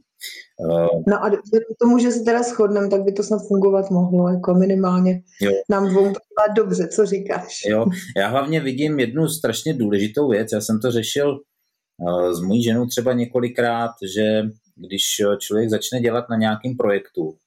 Uh, 0.59 1.03
no 1.07 1.23
a 1.23 1.29
k 1.29 1.77
tomu, 1.81 1.99
že 1.99 2.11
se 2.11 2.23
teda 2.23 2.43
shodneme, 2.43 2.89
tak 2.89 3.03
by 3.03 3.11
to 3.11 3.23
snad 3.23 3.41
fungovat 3.47 3.91
mohlo, 3.91 4.29
jako 4.29 4.53
minimálně 4.53 5.21
jo. 5.41 5.51
nám 5.69 5.89
dvou 5.89 6.13
dobře, 6.55 6.87
co 6.87 7.05
říkáš. 7.05 7.61
Jo, 7.65 7.85
já 8.17 8.27
hlavně 8.27 8.59
vidím 8.59 8.99
jednu 8.99 9.27
strašně 9.27 9.73
důležitou 9.73 10.29
věc, 10.29 10.47
já 10.53 10.61
jsem 10.61 10.79
to 10.79 10.91
řešil 10.91 11.39
uh, 11.97 12.31
s 12.31 12.41
mojí 12.41 12.63
ženou 12.63 12.85
třeba 12.85 13.13
několikrát, 13.13 13.91
že 14.15 14.41
když 14.75 15.03
člověk 15.39 15.69
začne 15.69 15.99
dělat 15.99 16.25
na 16.29 16.37
nějakém 16.37 16.77
projektu, 16.77 17.37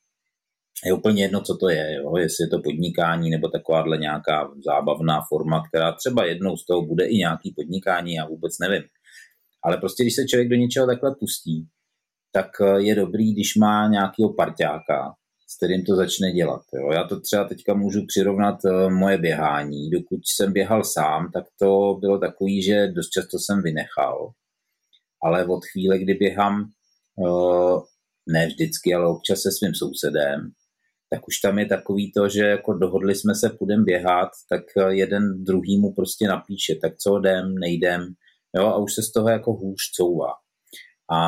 je 0.85 0.93
úplně 0.93 1.23
jedno, 1.23 1.41
co 1.41 1.57
to 1.57 1.69
je, 1.69 1.95
jo? 1.95 2.17
jestli 2.17 2.45
je 2.45 2.49
to 2.49 2.63
podnikání 2.63 3.31
nebo 3.31 3.49
takováhle 3.49 3.99
nějaká 3.99 4.51
zábavná 4.65 5.21
forma, 5.29 5.63
která 5.69 5.93
třeba 5.93 6.25
jednou 6.25 6.57
z 6.57 6.67
toho 6.67 6.83
bude 6.87 7.07
i 7.07 7.17
nějaký 7.17 7.53
podnikání, 7.57 8.15
já 8.15 8.27
vůbec 8.27 8.59
nevím. 8.59 8.83
Ale 9.65 9.77
prostě, 9.77 10.03
když 10.03 10.15
se 10.15 10.27
člověk 10.27 10.49
do 10.49 10.57
něčeho 10.57 10.87
takhle 10.87 11.15
pustí, 11.21 11.67
tak 12.33 12.47
eh, 12.61 12.83
je 12.83 12.95
dobrý, 12.95 13.33
když 13.33 13.57
má 13.57 13.89
nějakého 13.89 14.35
parťáka, 14.35 15.15
s 15.49 15.57
kterým 15.57 15.85
to 15.85 15.97
začne 15.97 16.33
dělat. 16.33 16.63
Jo. 16.75 16.93
Já 16.93 17.05
to 17.05 17.21
třeba 17.21 17.45
teďka 17.45 17.75
můžu 17.75 18.07
přirovnat 18.07 18.65
eh, 18.65 18.91
moje 18.91 19.19
běhání. 19.19 19.91
Dokud 19.91 20.21
jsem 20.25 20.53
běhal 20.53 20.85
sám, 20.85 21.31
tak 21.33 21.45
to 21.59 21.97
bylo 22.01 22.19
takový, 22.19 22.63
že 22.63 22.89
dost 22.89 23.09
často 23.09 23.39
jsem 23.39 23.63
vynechal. 23.63 24.31
Ale 25.23 25.47
od 25.47 25.65
chvíle, 25.73 25.99
kdy 25.99 26.15
běhám, 26.15 26.63
eh, 26.63 26.78
ne 28.29 28.47
vždycky, 28.47 28.95
ale 28.95 29.09
občas 29.09 29.41
se 29.41 29.53
svým 29.53 29.75
sousedem, 29.75 30.51
tak 31.11 31.29
už 31.29 31.39
tam 31.39 31.59
je 31.59 31.67
takový 31.67 32.13
to, 32.13 32.29
že 32.29 32.41
jako 32.41 32.73
dohodli 32.73 33.15
jsme 33.15 33.35
se, 33.35 33.51
půjdem 33.51 33.85
běhat, 33.85 34.29
tak 34.49 34.63
jeden 34.89 35.45
druhýmu 35.45 35.93
prostě 35.93 36.27
napíše, 36.29 36.75
tak 36.83 36.97
co 36.97 37.19
jdem, 37.19 37.55
nejdem, 37.55 38.07
jo, 38.57 38.67
a 38.67 38.77
už 38.77 38.95
se 38.95 39.03
z 39.03 39.13
toho 39.13 39.29
jako 39.29 39.53
hůř 39.53 39.81
couvá. 39.97 40.33
A 41.13 41.21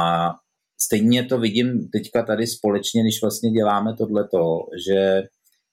stejně 0.82 1.24
to 1.24 1.38
vidím 1.38 1.88
teďka 1.88 2.22
tady 2.22 2.46
společně, 2.46 3.02
když 3.02 3.22
vlastně 3.22 3.50
děláme 3.50 3.96
tohleto, 3.96 4.58
že 4.86 5.22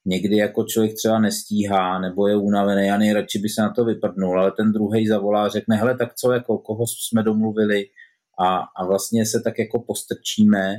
někdy 0.06 0.38
jako 0.38 0.64
člověk 0.64 0.96
třeba 0.96 1.20
nestíhá 1.20 2.00
nebo 2.00 2.28
je 2.28 2.36
unavený 2.38 2.92
a 2.92 2.98
nejradši 2.98 3.40
by 3.40 3.50
se 3.50 3.62
na 3.62 3.74
to 3.74 3.86
vyprdnul, 3.86 4.40
ale 4.40 4.52
ten 4.52 4.72
druhý 4.72 5.08
zavolá 5.08 5.46
a 5.46 5.50
řekne, 5.50 5.76
hele, 5.76 5.98
tak 5.98 6.16
co, 6.16 6.32
jako 6.32 6.58
koho 6.58 6.84
jsme 6.88 7.24
domluvili 7.24 7.86
a, 8.39 8.58
a 8.58 8.86
vlastně 8.86 9.25
se 9.25 9.41
tak 9.44 9.60
jako 9.60 9.79
postrčíme 9.79 10.75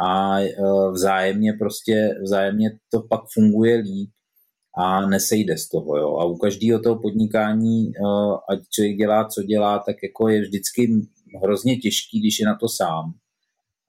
a 0.00 0.40
e, 0.40 0.54
vzájemně 0.92 1.52
prostě, 1.52 2.14
vzájemně 2.22 2.78
to 2.90 3.02
pak 3.02 3.20
funguje 3.34 3.76
líp 3.76 4.10
a 4.76 5.06
nesejde 5.06 5.58
z 5.58 5.68
toho, 5.68 5.96
jo. 5.96 6.16
A 6.16 6.24
u 6.24 6.36
každého 6.36 6.80
toho 6.80 7.00
podnikání, 7.00 7.88
e, 7.88 7.92
ať 8.48 8.58
člověk 8.70 8.96
dělá, 8.96 9.28
co 9.28 9.42
dělá, 9.42 9.78
tak 9.78 9.96
jako 10.02 10.28
je 10.28 10.40
vždycky 10.40 10.90
hrozně 11.42 11.76
těžký, 11.76 12.20
když 12.20 12.40
je 12.40 12.46
na 12.46 12.58
to 12.60 12.68
sám 12.68 13.14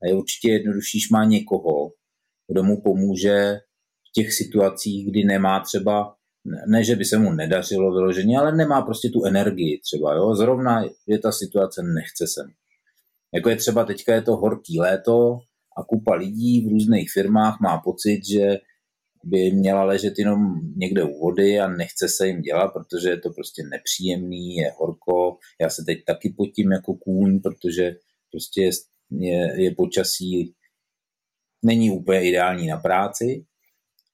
a 0.03 0.07
je 0.07 0.13
určitě 0.13 0.51
jednodušší, 0.51 0.97
když 0.97 1.09
má 1.09 1.25
někoho, 1.25 1.91
kdo 2.47 2.63
mu 2.63 2.81
pomůže 2.81 3.59
v 4.09 4.11
těch 4.13 4.33
situacích, 4.33 5.09
kdy 5.09 5.23
nemá 5.23 5.59
třeba, 5.59 6.15
ne, 6.67 6.83
že 6.83 6.95
by 6.95 7.05
se 7.05 7.17
mu 7.17 7.31
nedařilo 7.31 7.93
vyloženě, 7.93 8.37
ale 8.37 8.55
nemá 8.55 8.81
prostě 8.81 9.09
tu 9.09 9.25
energii 9.25 9.79
třeba, 9.79 10.13
jo? 10.13 10.35
zrovna 10.35 10.83
je 11.07 11.19
ta 11.19 11.31
situace, 11.31 11.83
nechce 11.83 12.27
se 12.27 12.43
mu. 12.47 12.53
Jako 13.33 13.49
je 13.49 13.55
třeba 13.55 13.85
teďka 13.85 14.15
je 14.15 14.21
to 14.21 14.35
horký 14.35 14.79
léto 14.79 15.39
a 15.77 15.83
kupa 15.83 16.15
lidí 16.15 16.65
v 16.65 16.71
různých 16.71 17.11
firmách 17.11 17.57
má 17.61 17.77
pocit, 17.77 18.21
že 18.33 18.57
by 19.23 19.51
měla 19.51 19.83
ležet 19.83 20.19
jenom 20.19 20.37
někde 20.75 21.03
u 21.03 21.19
vody 21.19 21.59
a 21.59 21.67
nechce 21.67 22.09
se 22.09 22.27
jim 22.27 22.41
dělat, 22.41 22.67
protože 22.67 23.09
je 23.09 23.19
to 23.19 23.29
prostě 23.29 23.63
nepříjemný, 23.63 24.55
je 24.55 24.71
horko. 24.77 25.37
Já 25.61 25.69
se 25.69 25.83
teď 25.85 25.97
taky 26.05 26.33
potím 26.37 26.71
jako 26.71 26.93
kůň, 26.93 27.39
protože 27.39 27.95
prostě 28.31 28.61
je 28.61 28.71
je, 29.19 29.61
je 29.63 29.75
počasí, 29.75 30.55
není 31.65 31.91
úplně 31.91 32.29
ideální 32.29 32.67
na 32.67 32.77
práci, 32.77 33.45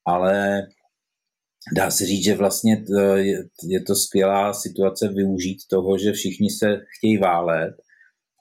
ale 0.06 0.68
dá 1.76 1.92
se 1.92 2.06
říct, 2.06 2.24
že 2.24 2.36
vlastně 2.36 2.84
je 3.68 3.82
to 3.88 3.96
skvělá 3.96 4.54
situace 4.54 5.08
využít 5.08 5.58
toho, 5.70 5.98
že 5.98 6.12
všichni 6.12 6.50
se 6.50 6.66
chtějí 6.98 7.18
válet 7.18 7.76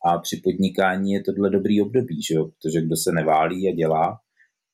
a 0.08 0.18
při 0.18 0.40
podnikání 0.44 1.12
je 1.12 1.22
tohle 1.22 1.50
dobrý 1.50 1.82
období, 1.82 2.22
že 2.22 2.34
jo? 2.34 2.44
protože 2.44 2.80
kdo 2.80 2.96
se 2.96 3.12
neválí 3.12 3.68
a 3.68 3.74
dělá, 3.74 4.18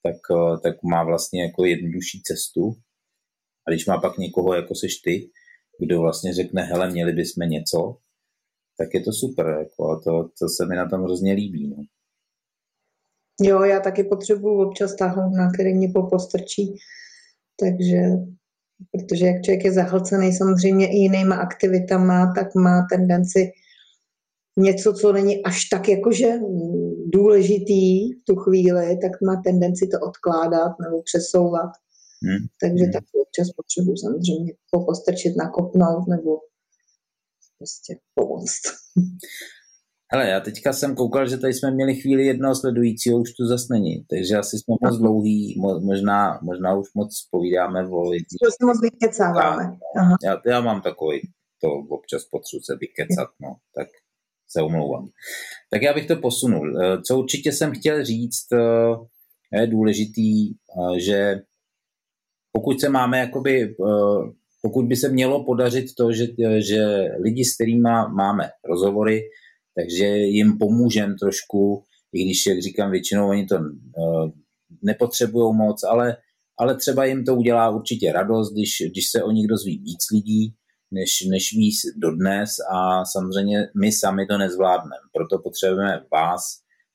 tak, 0.03 0.17
tak 0.63 0.83
má 0.83 1.05
vlastně 1.05 1.43
jako 1.43 1.65
jednodušší 1.65 2.23
cestu. 2.23 2.75
A 3.67 3.71
když 3.71 3.87
má 3.87 4.01
pak 4.01 4.19
někoho, 4.19 4.55
jako 4.55 4.75
seš 4.75 4.97
ty, 4.97 5.31
kdo 5.81 6.01
vlastně 6.01 6.35
řekne, 6.35 6.63
hele, 6.63 6.91
měli 6.91 7.13
bychom 7.13 7.49
něco, 7.49 7.97
tak 8.79 8.95
je 8.95 9.01
to 9.01 9.13
super. 9.13 9.47
Jako, 9.47 9.91
a 9.91 10.01
to, 10.05 10.29
to 10.39 10.49
se 10.49 10.67
mi 10.67 10.77
na 10.77 10.89
tom 10.89 11.03
hrozně 11.03 11.33
líbí. 11.33 11.69
No. 11.69 11.77
Jo, 13.41 13.63
já 13.63 13.81
taky 13.81 14.05
potřebuji 14.05 14.69
občas 14.69 14.97
táhnout, 14.97 15.33
na 15.37 15.51
který 15.53 15.75
mě 15.75 15.89
popostrčí. 15.95 16.77
Takže, 17.61 18.01
protože 18.93 19.27
jak 19.27 19.43
člověk 19.43 19.65
je 19.65 19.73
zahlcený 19.73 20.33
samozřejmě 20.33 20.87
i 20.89 20.97
jinýma 20.97 21.37
aktivitama, 21.37 22.33
tak 22.35 22.55
má 22.55 22.87
tendenci 22.93 23.53
něco, 24.57 24.93
co 24.93 25.13
není 25.13 25.45
až 25.45 25.65
tak 25.65 25.89
jakože 25.89 26.27
důležitý 27.07 28.13
v 28.13 28.25
tu 28.27 28.37
chvíli, 28.37 28.99
tak 29.03 29.13
má 29.27 29.43
tendenci 29.45 29.87
to 29.87 30.07
odkládat 30.07 30.73
nebo 30.81 31.03
přesouvat. 31.03 31.71
Hmm. 32.23 32.47
Takže 32.61 32.85
hmm. 32.85 32.93
tak 32.93 33.05
občas 33.27 33.49
potřebuji 33.57 33.97
samozřejmě 33.97 34.53
popostrčit, 34.71 35.37
nakopnout 35.37 36.09
nebo 36.09 36.31
prostě 37.59 37.97
pomoct. 38.15 38.63
Hele, 40.13 40.29
já 40.29 40.41
teďka 40.41 40.73
jsem 40.73 40.95
koukal, 40.95 41.29
že 41.29 41.39
tady 41.39 41.53
jsme 41.55 41.71
měli 41.71 41.95
chvíli 41.95 42.27
jednoho 42.27 42.55
sledujícího, 42.55 43.21
už 43.21 43.33
tu 43.33 43.47
zase 43.47 43.67
není, 43.71 44.05
takže 44.11 44.37
asi 44.37 44.59
jsme 44.59 44.75
moc 44.83 44.99
dlouhý, 44.99 45.61
možná, 45.83 46.39
možná 46.43 46.75
už 46.79 46.87
moc 46.95 47.29
povídáme 47.31 47.89
o 47.89 48.11
lidí. 48.11 48.37
To 48.45 48.51
se 48.51 48.67
moc 48.67 48.81
vykecáváme. 48.83 49.79
Já, 50.25 50.41
já 50.47 50.61
mám 50.61 50.83
takový, 50.83 51.21
to 51.61 51.69
občas 51.97 52.25
potřebuji 52.25 52.63
se 52.63 52.77
vykecat, 52.77 53.29
no, 53.43 53.57
tak 53.75 53.89
se 54.57 54.63
omlouvám. 54.63 55.09
Tak 55.71 55.83
já 55.83 55.95
bych 55.95 56.07
to 56.07 56.17
posunul. 56.17 56.83
Eh, 56.83 57.03
co 57.07 57.19
určitě 57.19 57.53
jsem 57.53 57.73
chtěl 57.73 58.05
říct, 58.05 58.53
eh, 58.53 59.61
je 59.61 59.67
důležitý, 59.67 60.51
eh, 60.51 61.01
že 61.01 61.41
pokud 62.53 62.81
se 62.81 62.89
máme 62.89 63.19
jakoby 63.19 63.75
pokud 64.63 64.87
by 64.87 64.97
se 64.97 65.09
mělo 65.09 65.45
podařit 65.45 65.95
to, 65.99 66.13
že, 66.13 66.27
že 66.59 67.09
lidi, 67.23 67.45
s 67.45 67.55
kterými 67.55 67.83
máme 68.17 68.51
rozhovory, 68.69 69.23
takže 69.77 70.07
jim 70.17 70.59
pomůžeme 70.59 71.15
trošku, 71.21 71.85
i 72.13 72.25
když, 72.25 72.47
jak 72.47 72.63
říkám, 72.63 72.91
většinou 72.91 73.29
oni 73.29 73.47
to 73.47 73.59
nepotřebují 74.83 75.57
moc, 75.57 75.85
ale, 75.85 76.17
ale 76.59 76.77
třeba 76.77 77.05
jim 77.05 77.25
to 77.25 77.35
udělá 77.35 77.71
určitě 77.71 78.13
radost, 78.13 78.53
když, 78.53 78.71
když 78.91 79.11
se 79.11 79.23
o 79.23 79.31
nich 79.31 79.47
dozví 79.47 79.79
víc 79.79 80.11
lidí, 80.13 80.55
než, 80.95 81.11
než 81.31 81.53
ví 81.53 81.71
dodnes 81.97 82.51
a 82.71 83.05
samozřejmě 83.05 83.59
my 83.81 83.93
sami 83.93 84.27
to 84.27 84.39
nezvládneme. 84.39 84.97
Proto 85.13 85.39
potřebujeme 85.43 86.01
vás, 86.13 86.43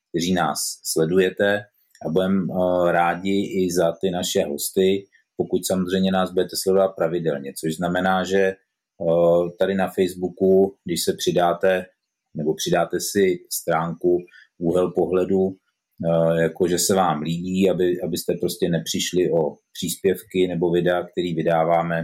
kteří 0.09 0.33
nás 0.33 0.59
sledujete 0.83 1.61
a 2.05 2.09
budeme 2.09 2.43
uh, 2.43 2.91
rádi 2.91 3.63
i 3.63 3.71
za 3.71 3.91
ty 4.01 4.11
naše 4.11 4.43
hosty, 4.43 5.05
pokud 5.37 5.67
samozřejmě 5.67 6.11
nás 6.11 6.31
budete 6.31 6.55
sledovat 6.63 6.87
pravidelně, 6.87 7.53
což 7.59 7.75
znamená, 7.75 8.23
že 8.23 8.53
uh, 8.97 9.49
tady 9.59 9.75
na 9.75 9.87
Facebooku, 9.87 10.75
když 10.85 11.03
se 11.03 11.13
přidáte 11.13 11.85
nebo 12.33 12.55
přidáte 12.55 12.97
si 12.99 13.37
stránku 13.53 14.17
úhel 14.57 14.91
pohledu, 14.91 15.39
uh, 15.39 16.35
jako 16.39 16.67
že 16.67 16.79
se 16.79 16.95
vám 16.95 17.21
líbí, 17.21 17.69
aby, 17.69 18.01
abyste 18.01 18.33
prostě 18.39 18.69
nepřišli 18.69 19.31
o 19.31 19.57
příspěvky 19.73 20.47
nebo 20.47 20.71
videa, 20.71 21.03
který 21.03 21.35
vydáváme. 21.35 22.03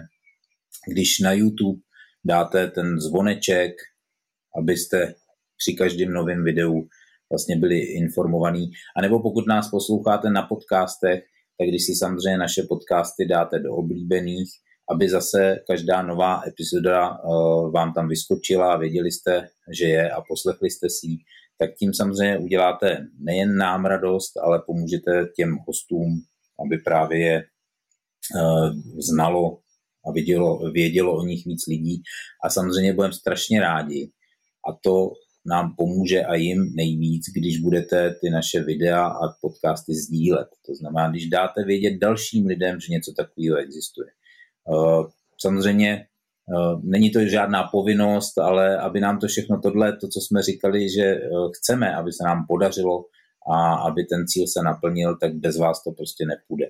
Když 0.87 1.19
na 1.19 1.31
YouTube 1.31 1.81
dáte 2.25 2.67
ten 2.67 2.99
zvoneček, 2.99 3.71
abyste 4.57 5.13
při 5.57 5.73
každém 5.73 6.13
novém 6.13 6.43
videu 6.43 6.87
vlastně 7.31 7.55
byli 7.57 7.79
informovaní. 7.79 8.71
A 8.97 9.01
nebo 9.01 9.21
pokud 9.21 9.47
nás 9.47 9.69
posloucháte 9.69 10.29
na 10.29 10.41
podcastech, 10.41 11.23
tak 11.57 11.67
když 11.67 11.85
si 11.85 11.95
samozřejmě 11.95 12.37
naše 12.37 12.63
podcasty 12.69 13.25
dáte 13.25 13.59
do 13.59 13.75
oblíbených, 13.75 14.49
aby 14.91 15.09
zase 15.09 15.59
každá 15.67 16.01
nová 16.01 16.41
epizoda 16.47 17.09
uh, 17.09 17.71
vám 17.71 17.93
tam 17.93 18.07
vyskočila 18.07 18.73
a 18.73 18.77
věděli 18.77 19.11
jste, 19.11 19.47
že 19.79 19.85
je 19.85 20.11
a 20.11 20.21
poslechli 20.21 20.69
jste 20.69 20.89
si 20.89 21.07
ji, 21.07 21.17
tak 21.59 21.69
tím 21.79 21.93
samozřejmě 21.93 22.37
uděláte 22.37 22.97
nejen 23.19 23.57
nám 23.57 23.85
radost, 23.85 24.37
ale 24.37 24.61
pomůžete 24.65 25.25
těm 25.35 25.57
hostům, 25.67 26.21
aby 26.65 26.77
právě 26.77 27.19
je 27.19 27.43
uh, 28.35 28.69
znalo 29.11 29.57
a 30.07 30.11
vědělo, 30.11 30.71
vědělo 30.71 31.17
o 31.17 31.23
nich 31.23 31.45
víc 31.45 31.67
lidí. 31.67 32.01
A 32.43 32.49
samozřejmě 32.49 32.93
budeme 32.93 33.13
strašně 33.13 33.59
rádi. 33.59 34.11
A 34.69 34.77
to 34.83 35.11
nám 35.45 35.75
pomůže 35.77 36.23
a 36.23 36.35
jim 36.35 36.73
nejvíc, 36.75 37.25
když 37.35 37.59
budete 37.59 38.15
ty 38.21 38.29
naše 38.29 38.63
videa 38.63 39.07
a 39.07 39.33
podcasty 39.41 39.93
sdílet. 39.93 40.47
To 40.65 40.75
znamená, 40.75 41.09
když 41.09 41.27
dáte 41.27 41.63
vědět 41.65 41.97
dalším 42.01 42.45
lidem, 42.45 42.79
že 42.79 42.93
něco 42.93 43.13
takového 43.17 43.57
existuje. 43.57 44.07
Eh, 44.69 45.03
samozřejmě 45.41 45.91
eh, 45.93 46.79
není 46.83 47.11
to 47.11 47.25
žádná 47.25 47.63
povinnost, 47.63 48.37
ale 48.37 48.77
aby 48.77 48.99
nám 48.99 49.19
to 49.19 49.27
všechno 49.27 49.59
tohle, 49.61 49.97
to, 49.97 50.07
co 50.07 50.21
jsme 50.21 50.41
říkali, 50.41 50.89
že 50.89 51.03
eh, 51.03 51.29
chceme, 51.57 51.95
aby 51.95 52.11
se 52.11 52.23
nám 52.23 52.45
podařilo 52.47 53.05
a 53.51 53.75
aby 53.75 54.03
ten 54.03 54.27
cíl 54.27 54.47
se 54.47 54.63
naplnil, 54.63 55.17
tak 55.21 55.35
bez 55.35 55.57
vás 55.57 55.83
to 55.83 55.91
prostě 55.91 56.25
nepůjde. 56.25 56.65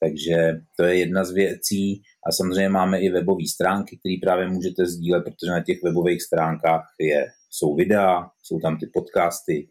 Takže 0.00 0.60
to 0.76 0.84
je 0.84 0.98
jedna 0.98 1.24
z 1.24 1.32
věcí 1.32 2.02
a 2.28 2.32
samozřejmě 2.32 2.68
máme 2.68 3.00
i 3.00 3.10
webové 3.10 3.46
stránky, 3.54 3.98
které 3.98 4.14
právě 4.22 4.48
můžete 4.48 4.86
sdílet, 4.86 5.24
protože 5.24 5.50
na 5.50 5.64
těch 5.64 5.82
webových 5.82 6.22
stránkách 6.22 6.94
je 7.00 7.26
jsou 7.50 7.74
videa, 7.74 8.30
jsou 8.42 8.58
tam 8.60 8.78
ty 8.78 8.86
podcasty, 8.94 9.68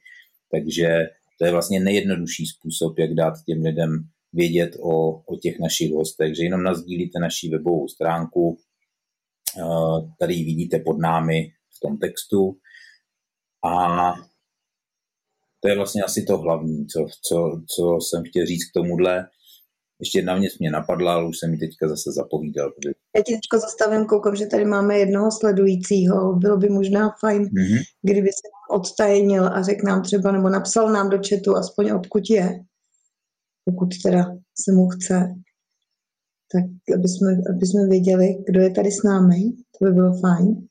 takže 0.51 0.99
to 1.39 1.45
je 1.45 1.51
vlastně 1.51 1.79
nejjednodušší 1.79 2.45
způsob, 2.45 2.99
jak 2.99 3.13
dát 3.13 3.33
těm 3.45 3.63
lidem 3.63 4.03
vědět 4.33 4.75
o, 4.79 5.11
o 5.11 5.35
těch 5.41 5.59
našich 5.59 5.91
hostech, 5.91 6.35
že 6.35 6.43
jenom 6.43 6.63
nazdílíte 6.63 7.19
naší 7.19 7.49
webovou 7.49 7.87
stránku, 7.87 8.57
eh, 9.57 10.15
tady 10.19 10.33
ji 10.33 10.43
vidíte 10.43 10.79
pod 10.79 10.97
námi 10.99 11.51
v 11.77 11.79
tom 11.79 11.97
textu 11.97 12.57
a 13.65 14.13
to 15.59 15.69
je 15.69 15.75
vlastně 15.75 16.03
asi 16.03 16.23
to 16.23 16.37
hlavní, 16.37 16.87
co, 16.87 17.05
co, 17.21 17.61
co 17.75 17.97
jsem 18.01 18.23
chtěl 18.23 18.45
říct 18.45 18.65
k 18.65 18.73
tomuhle. 18.73 19.27
Ještě 19.99 20.19
jedna 20.19 20.35
věc 20.35 20.57
mě 20.59 20.71
napadla, 20.71 21.13
ale 21.13 21.27
už 21.27 21.39
jsem 21.39 21.51
mi 21.51 21.57
teďka 21.57 21.87
zase 21.87 22.11
zapovídal. 22.11 22.71
Já 23.17 23.23
ti 23.23 23.33
teďka 23.33 23.57
zastavím, 23.57 24.05
koukám, 24.05 24.35
že 24.35 24.45
tady 24.45 24.65
máme 24.65 24.99
jednoho 24.99 25.31
sledujícího. 25.31 26.33
Bylo 26.33 26.57
by 26.57 26.69
možná 26.69 27.15
fajn, 27.19 27.43
mm-hmm. 27.43 27.83
kdyby 28.01 28.29
se 28.29 28.47
nám 28.53 28.79
odtajnil 28.79 29.47
a 29.47 29.61
řekl 29.61 29.87
nám 29.87 30.01
třeba, 30.01 30.31
nebo 30.31 30.49
napsal 30.49 30.91
nám 30.93 31.09
do 31.09 31.17
chatu 31.17 31.55
aspoň 31.55 31.91
odkud 31.91 32.29
je, 32.29 32.59
pokud 33.65 33.89
teda 34.03 34.23
se 34.63 34.71
mu 34.71 34.87
chce. 34.87 35.35
Tak 36.53 36.63
aby 36.95 37.07
jsme, 37.07 37.31
aby 37.55 37.65
jsme 37.65 37.87
věděli, 37.87 38.27
kdo 38.47 38.61
je 38.61 38.71
tady 38.71 38.91
s 38.91 39.03
námi, 39.03 39.41
to 39.79 39.85
by 39.85 39.91
bylo 39.91 40.19
fajn. 40.19 40.67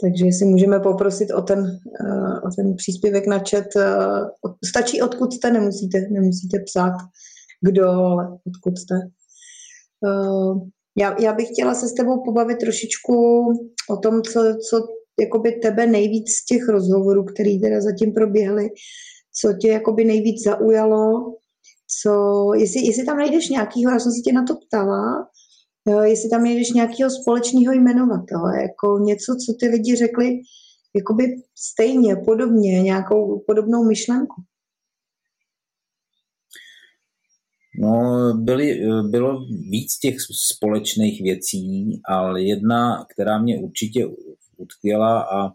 Takže 0.00 0.24
si 0.24 0.44
můžeme 0.44 0.80
poprosit 0.80 1.30
o 1.30 1.42
ten, 1.42 1.78
o 2.48 2.50
ten 2.56 2.76
příspěvek 2.76 3.26
na 3.26 3.38
chat. 3.38 3.66
Uh, 3.76 4.52
stačí 4.64 5.02
odkud 5.02 5.32
jste, 5.32 5.50
nemusíte, 5.50 6.00
nemusíte 6.10 6.58
psát 6.64 6.92
kdo, 7.60 7.88
ale 7.88 8.38
odkud 8.46 8.78
jste. 8.78 8.94
Uh, 10.06 10.68
já, 10.98 11.20
já 11.20 11.32
bych 11.32 11.48
chtěla 11.48 11.74
se 11.74 11.88
s 11.88 11.94
tebou 11.94 12.24
pobavit 12.24 12.58
trošičku 12.58 13.46
o 13.90 13.96
tom, 13.96 14.22
co, 14.22 14.40
co 14.70 14.86
jakoby 15.20 15.52
tebe 15.52 15.86
nejvíc 15.86 16.30
z 16.30 16.44
těch 16.44 16.68
rozhovorů, 16.68 17.24
který 17.24 17.60
teda 17.60 17.80
zatím 17.80 18.12
proběhly, 18.12 18.68
co 19.40 19.52
tě 19.52 19.68
jakoby 19.68 20.04
nejvíc 20.04 20.44
zaujalo, 20.44 21.34
co, 22.02 22.10
jestli, 22.54 22.86
jestli 22.86 23.04
tam 23.04 23.16
najdeš 23.16 23.48
nějakýho, 23.48 23.92
já 23.92 23.98
jsem 23.98 24.12
se 24.12 24.20
tě 24.24 24.32
na 24.32 24.44
to 24.44 24.54
ptala, 24.66 25.28
jestli 26.02 26.30
tam 26.30 26.46
jedeš 26.46 26.70
nějakého 26.70 27.10
společného 27.10 27.72
jmenovatele, 27.72 28.62
jako 28.62 28.98
něco, 28.98 29.36
co 29.46 29.54
ty 29.60 29.68
lidi 29.68 29.96
řekli 29.96 30.40
jakoby 30.96 31.24
stejně, 31.54 32.16
podobně, 32.16 32.82
nějakou 32.82 33.44
podobnou 33.46 33.84
myšlenku. 33.84 34.42
No, 37.80 38.32
byly, 38.34 38.80
bylo 39.10 39.44
víc 39.70 39.98
těch 39.98 40.16
společných 40.54 41.22
věcí, 41.22 42.00
ale 42.04 42.42
jedna, 42.42 43.06
která 43.12 43.38
mě 43.42 43.58
určitě 43.58 44.06
utkvěla 44.56 45.22
a, 45.22 45.52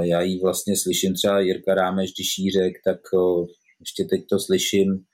já 0.00 0.20
ji 0.20 0.40
vlastně 0.40 0.76
slyším 0.76 1.14
třeba 1.14 1.40
Jirka 1.40 1.74
Rámeš, 1.74 2.12
když 2.14 2.38
jí 2.38 2.50
řek, 2.50 2.72
tak 2.84 3.00
ještě 3.80 4.04
teď 4.04 4.20
to 4.30 4.38
slyším, 4.38 5.04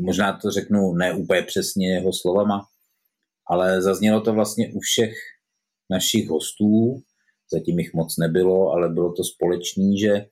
možná 0.00 0.38
to 0.42 0.50
řeknu 0.50 0.94
ne 0.94 1.14
úplně 1.14 1.42
přesně 1.42 1.94
jeho 1.94 2.12
slovama, 2.12 2.66
ale 3.46 3.82
zaznělo 3.82 4.20
to 4.20 4.32
vlastně 4.32 4.72
u 4.74 4.80
všech 4.80 5.14
našich 5.90 6.28
hostů, 6.28 7.02
zatím 7.52 7.78
jich 7.78 7.94
moc 7.94 8.16
nebylo, 8.16 8.70
ale 8.70 8.88
bylo 8.88 9.12
to 9.12 9.24
společný, 9.24 9.98
že 9.98 10.12
eh, 10.12 10.26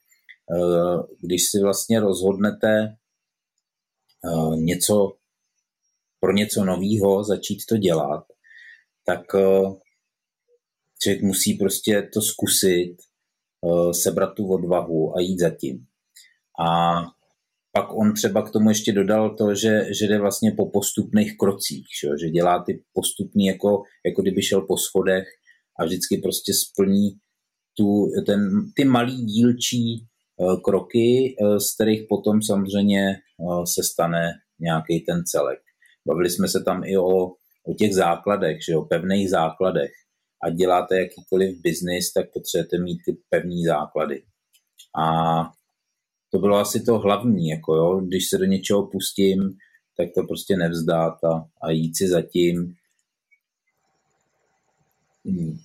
když 1.21 1.43
si 1.51 1.59
vlastně 1.63 2.01
rozhodnete 2.01 2.97
eh, 4.25 4.57
něco 4.57 5.13
pro 6.21 6.33
něco 6.33 6.65
nového 6.65 7.25
začít 7.25 7.59
to 7.69 7.77
dělat, 7.77 8.25
tak 9.07 9.35
eh, 9.35 9.63
člověk 11.03 11.23
musí 11.23 11.55
prostě 11.55 12.11
to 12.15 12.21
zkusit, 12.23 12.97
sebrat 13.93 14.35
tu 14.35 14.53
odvahu 14.53 15.17
a 15.17 15.21
jít 15.21 15.39
za 15.39 15.51
tím. 15.51 15.87
A 16.67 17.01
pak 17.73 17.93
on 17.93 18.15
třeba 18.15 18.43
k 18.43 18.51
tomu 18.51 18.69
ještě 18.69 18.93
dodal 18.93 19.37
to, 19.37 19.55
že, 19.55 19.95
že 19.99 20.07
jde 20.07 20.19
vlastně 20.19 20.53
po 20.53 20.71
postupných 20.71 21.37
krocích, 21.37 21.87
že, 22.01 22.09
že 22.21 22.31
dělá 22.31 22.65
ty 22.67 22.85
postupný, 22.93 23.47
jako, 23.47 23.83
jako 24.07 24.23
kdyby 24.23 24.43
šel 24.43 24.61
po 24.61 24.77
schodech 24.77 25.25
a 25.81 25.85
vždycky 25.85 26.17
prostě 26.17 26.53
splní 26.55 27.11
tu, 27.77 28.11
ten, 28.27 28.41
ty 28.77 28.85
malý 28.85 29.25
dílčí 29.25 30.07
uh, 30.37 30.61
kroky, 30.61 31.37
uh, 31.41 31.57
z 31.57 31.75
kterých 31.75 32.03
potom 32.09 32.43
samozřejmě 32.43 33.17
uh, 33.39 33.65
se 33.65 33.83
stane 33.83 34.31
nějaký 34.61 35.01
ten 35.01 35.25
celek. 35.25 35.59
Bavili 36.07 36.31
jsme 36.31 36.49
se 36.49 36.63
tam 36.65 36.85
i 36.85 36.99
o, 36.99 37.27
o 37.67 37.75
těch 37.79 37.95
základech, 37.95 38.59
že 38.69 38.77
o 38.77 38.85
pevných 38.85 39.31
základech. 39.31 39.91
A 40.45 40.51
děláte 40.51 40.99
jakýkoliv 41.01 41.61
biznis, 41.61 42.13
tak 42.13 42.33
potřebujete 42.33 42.79
mít 42.79 42.99
ty 43.07 43.17
pevné 43.31 43.63
základy. 43.67 44.23
A 44.99 45.05
to 46.31 46.39
bylo 46.39 46.57
asi 46.57 46.83
to 46.83 46.99
hlavní, 46.99 47.49
jako 47.49 47.75
jo, 47.75 48.01
když 48.01 48.29
se 48.29 48.39
do 48.39 48.45
něčeho 48.45 48.87
pustím, 48.87 49.43
tak 49.97 50.09
to 50.15 50.23
prostě 50.27 50.57
nevzdát 50.57 51.25
a, 51.25 51.45
a 51.63 51.71
jít 51.71 51.97
si 51.97 52.09
zatím. 52.09 52.75
Hmm. 55.25 55.57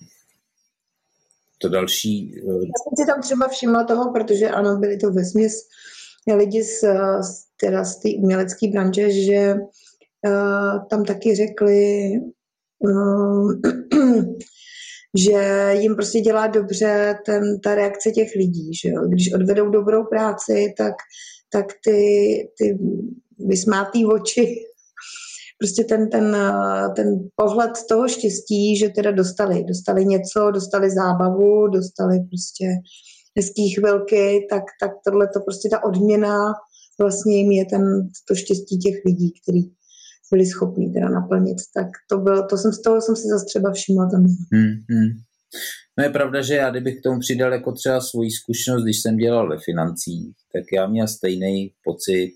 To 1.58 1.68
další... 1.68 2.34
Eh, 2.36 2.42
Já 2.42 2.78
jsem 2.82 2.94
si 2.96 3.06
tam 3.06 3.22
třeba 3.22 3.48
všimla 3.48 3.84
toho, 3.84 4.12
protože 4.12 4.48
ano, 4.48 4.76
byli 4.76 4.96
to 4.96 5.10
vesměs 5.10 5.52
lidi 6.36 6.64
z, 6.64 6.80
z, 7.20 7.44
teda 7.60 7.84
z 7.84 7.96
té 7.96 8.08
umělecké 8.18 8.68
branže, 8.68 9.10
že 9.10 9.54
uh, 10.26 10.86
tam 10.90 11.04
taky 11.04 11.34
řekli, 11.34 12.10
uh, 12.78 13.52
že 15.16 15.70
jim 15.80 15.94
prostě 15.94 16.20
dělá 16.20 16.46
dobře 16.46 17.18
ten, 17.26 17.60
ta 17.60 17.74
reakce 17.74 18.10
těch 18.10 18.28
lidí. 18.36 18.74
Že 18.82 18.88
jo? 18.88 19.08
Když 19.08 19.32
odvedou 19.34 19.70
dobrou 19.70 20.04
práci, 20.04 20.74
tak, 20.78 20.94
tak 21.52 21.66
ty, 21.84 22.00
ty 22.58 22.78
vysmátý 23.38 24.06
oči 24.06 24.64
prostě 25.58 25.84
ten, 25.84 26.10
ten, 26.10 26.36
ten 26.96 27.18
pohled 27.36 27.72
toho 27.88 28.08
štěstí, 28.08 28.76
že 28.76 28.88
teda 28.88 29.10
dostali, 29.10 29.64
dostali 29.64 30.04
něco, 30.04 30.50
dostali 30.50 30.90
zábavu, 30.90 31.68
dostali 31.68 32.18
prostě 32.28 32.64
hezký 33.36 33.68
chvilky, 33.68 34.46
tak, 34.50 34.62
tak 34.80 34.90
tohle 35.06 35.28
to 35.34 35.40
prostě 35.40 35.68
ta 35.68 35.84
odměna 35.84 36.36
vlastně 37.00 37.36
jim 37.36 37.52
je 37.52 37.64
ten, 37.64 37.82
to 38.28 38.34
štěstí 38.34 38.78
těch 38.78 38.94
lidí, 39.04 39.32
který 39.42 39.60
byli 40.32 40.46
schopní 40.46 40.92
teda 40.92 41.08
naplnit. 41.08 41.56
Tak 41.74 41.86
to 42.10 42.18
bylo, 42.18 42.46
to 42.46 42.56
jsem, 42.56 42.72
z 42.72 42.82
toho 42.82 43.00
jsem 43.00 43.16
si 43.16 43.28
zase 43.28 43.44
třeba 43.44 43.72
všimla 43.72 44.08
tam. 44.10 44.22
Hmm, 44.52 44.74
hmm. 44.90 45.10
No 45.98 46.04
je 46.04 46.10
pravda, 46.10 46.42
že 46.42 46.54
já 46.54 46.70
kdybych 46.70 46.98
k 46.98 47.02
tomu 47.02 47.20
přidal 47.20 47.52
jako 47.52 47.72
třeba 47.72 48.00
svoji 48.00 48.30
zkušenost, 48.30 48.82
když 48.82 49.02
jsem 49.02 49.16
dělal 49.16 49.48
ve 49.48 49.58
financích, 49.64 50.34
tak 50.52 50.64
já 50.72 50.86
měl 50.86 51.08
stejný 51.08 51.72
pocit, 51.84 52.34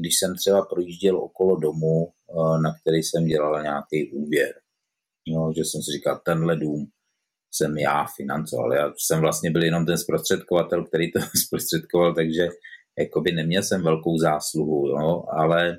když 0.00 0.14
jsem 0.18 0.36
třeba 0.36 0.62
projížděl 0.62 1.16
okolo 1.18 1.56
domu, 1.56 2.08
eh, 2.08 2.19
na 2.62 2.74
který 2.80 3.02
jsem 3.02 3.24
dělal 3.26 3.62
nějaký 3.62 4.12
úvěr. 4.12 4.52
No, 5.28 5.52
že 5.56 5.64
jsem 5.64 5.82
si 5.82 5.92
říkal, 5.92 6.20
tenhle 6.24 6.56
dům 6.56 6.86
jsem 7.52 7.78
já 7.78 8.06
financoval. 8.16 8.72
Já 8.72 8.92
jsem 8.98 9.20
vlastně 9.20 9.50
byl 9.50 9.64
jenom 9.64 9.86
ten 9.86 9.98
zprostředkovatel, 9.98 10.84
který 10.84 11.12
to 11.12 11.20
zprostředkoval, 11.46 12.14
takže 12.14 12.48
jakoby 12.98 13.32
neměl 13.32 13.62
jsem 13.62 13.82
velkou 13.82 14.18
zásluhu, 14.18 14.88
jo, 14.88 15.24
ale, 15.30 15.78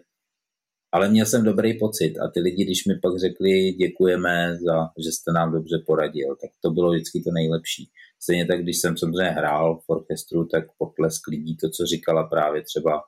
ale 0.91 1.09
měl 1.09 1.25
jsem 1.25 1.43
dobrý 1.43 1.79
pocit 1.79 2.17
a 2.17 2.27
ty 2.27 2.39
lidi, 2.39 2.65
když 2.65 2.85
mi 2.85 2.99
pak 2.99 3.19
řekli 3.19 3.71
děkujeme 3.71 4.57
za, 4.65 4.89
že 5.03 5.11
jste 5.11 5.31
nám 5.31 5.51
dobře 5.51 5.83
poradil, 5.85 6.35
tak 6.41 6.51
to 6.61 6.69
bylo 6.71 6.91
vždycky 6.91 7.21
to 7.21 7.31
nejlepší. 7.31 7.89
Stejně 8.19 8.45
tak, 8.45 8.63
když 8.63 8.77
jsem 8.77 8.97
samozřejmě 8.97 9.31
hrál 9.31 9.79
v 9.79 9.89
orchestru, 9.89 10.45
tak 10.45 10.63
potlesk 10.77 11.27
lidí, 11.27 11.57
to, 11.57 11.69
co 11.69 11.85
říkala 11.85 12.23
právě 12.23 12.61
třeba 12.61 13.03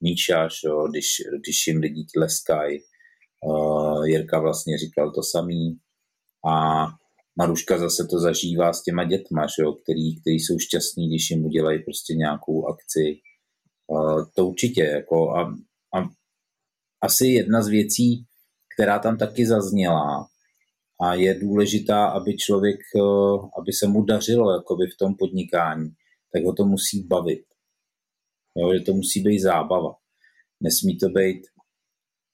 Míša, 0.00 0.48
jo, 0.64 0.88
když, 0.88 1.06
když 1.40 1.66
jim 1.66 1.80
lidi 1.80 2.06
tleskají, 2.14 2.78
uh, 3.46 4.04
Jirka 4.06 4.40
vlastně 4.40 4.78
říkal 4.78 5.12
to 5.12 5.22
samý 5.22 5.78
a 6.48 6.86
Maruška 7.38 7.78
zase 7.78 8.06
to 8.10 8.20
zažívá 8.20 8.72
s 8.72 8.82
těma 8.82 9.04
dětma, 9.04 9.46
že 9.46 9.62
jo, 9.62 9.72
který, 9.72 10.20
který 10.20 10.36
jsou 10.36 10.58
šťastní, 10.58 11.08
když 11.08 11.30
jim 11.30 11.44
udělají 11.44 11.82
prostě 11.84 12.14
nějakou 12.14 12.66
akci. 12.66 13.20
Uh, 13.86 14.24
to 14.34 14.46
určitě, 14.46 14.82
jako 14.82 15.30
a, 15.30 15.42
a 15.98 16.08
asi 17.02 17.26
jedna 17.26 17.62
z 17.62 17.68
věcí, 17.68 18.24
která 18.74 18.98
tam 18.98 19.18
taky 19.18 19.46
zazněla 19.46 20.26
a 21.00 21.14
je 21.14 21.40
důležitá, 21.40 22.06
aby 22.06 22.36
člověk, 22.36 22.76
uh, 22.94 23.48
aby 23.60 23.72
se 23.72 23.86
mu 23.86 24.04
dařilo 24.04 24.52
jakoby 24.52 24.86
v 24.86 24.98
tom 24.98 25.14
podnikání, 25.18 25.90
tak 26.32 26.44
ho 26.44 26.52
to 26.52 26.64
musí 26.64 27.06
bavit. 27.06 27.44
Jo, 28.56 28.74
že 28.74 28.80
to 28.80 28.92
musí 28.92 29.22
být 29.22 29.40
zábava. 29.40 29.94
Nesmí 30.60 30.98
to 30.98 31.08
být 31.08 31.42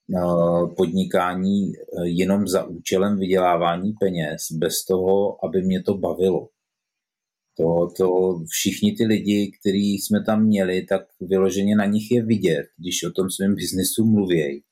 uh, 0.09 0.75
podnikání 0.75 1.67
uh, 1.67 2.05
jenom 2.05 2.49
za 2.49 2.65
účelem 2.65 3.19
vydělávání 3.19 3.93
peněz, 4.01 4.53
bez 4.53 4.85
toho, 4.85 5.45
aby 5.45 5.63
mě 5.63 5.83
to 5.83 5.95
bavilo. 5.95 6.49
To, 7.57 7.89
to 7.97 8.07
všichni 8.49 8.93
ty 8.93 9.05
lidi, 9.05 9.53
který 9.61 9.93
jsme 9.93 10.25
tam 10.25 10.47
měli, 10.47 10.83
tak 10.83 11.03
vyloženě 11.21 11.77
na 11.77 11.85
nich 11.85 12.11
je 12.11 12.25
vidět, 12.25 12.67
když 12.79 13.05
o 13.05 13.11
tom 13.11 13.31
svém 13.31 13.55
biznesu 13.55 14.05
mluví, 14.07 14.63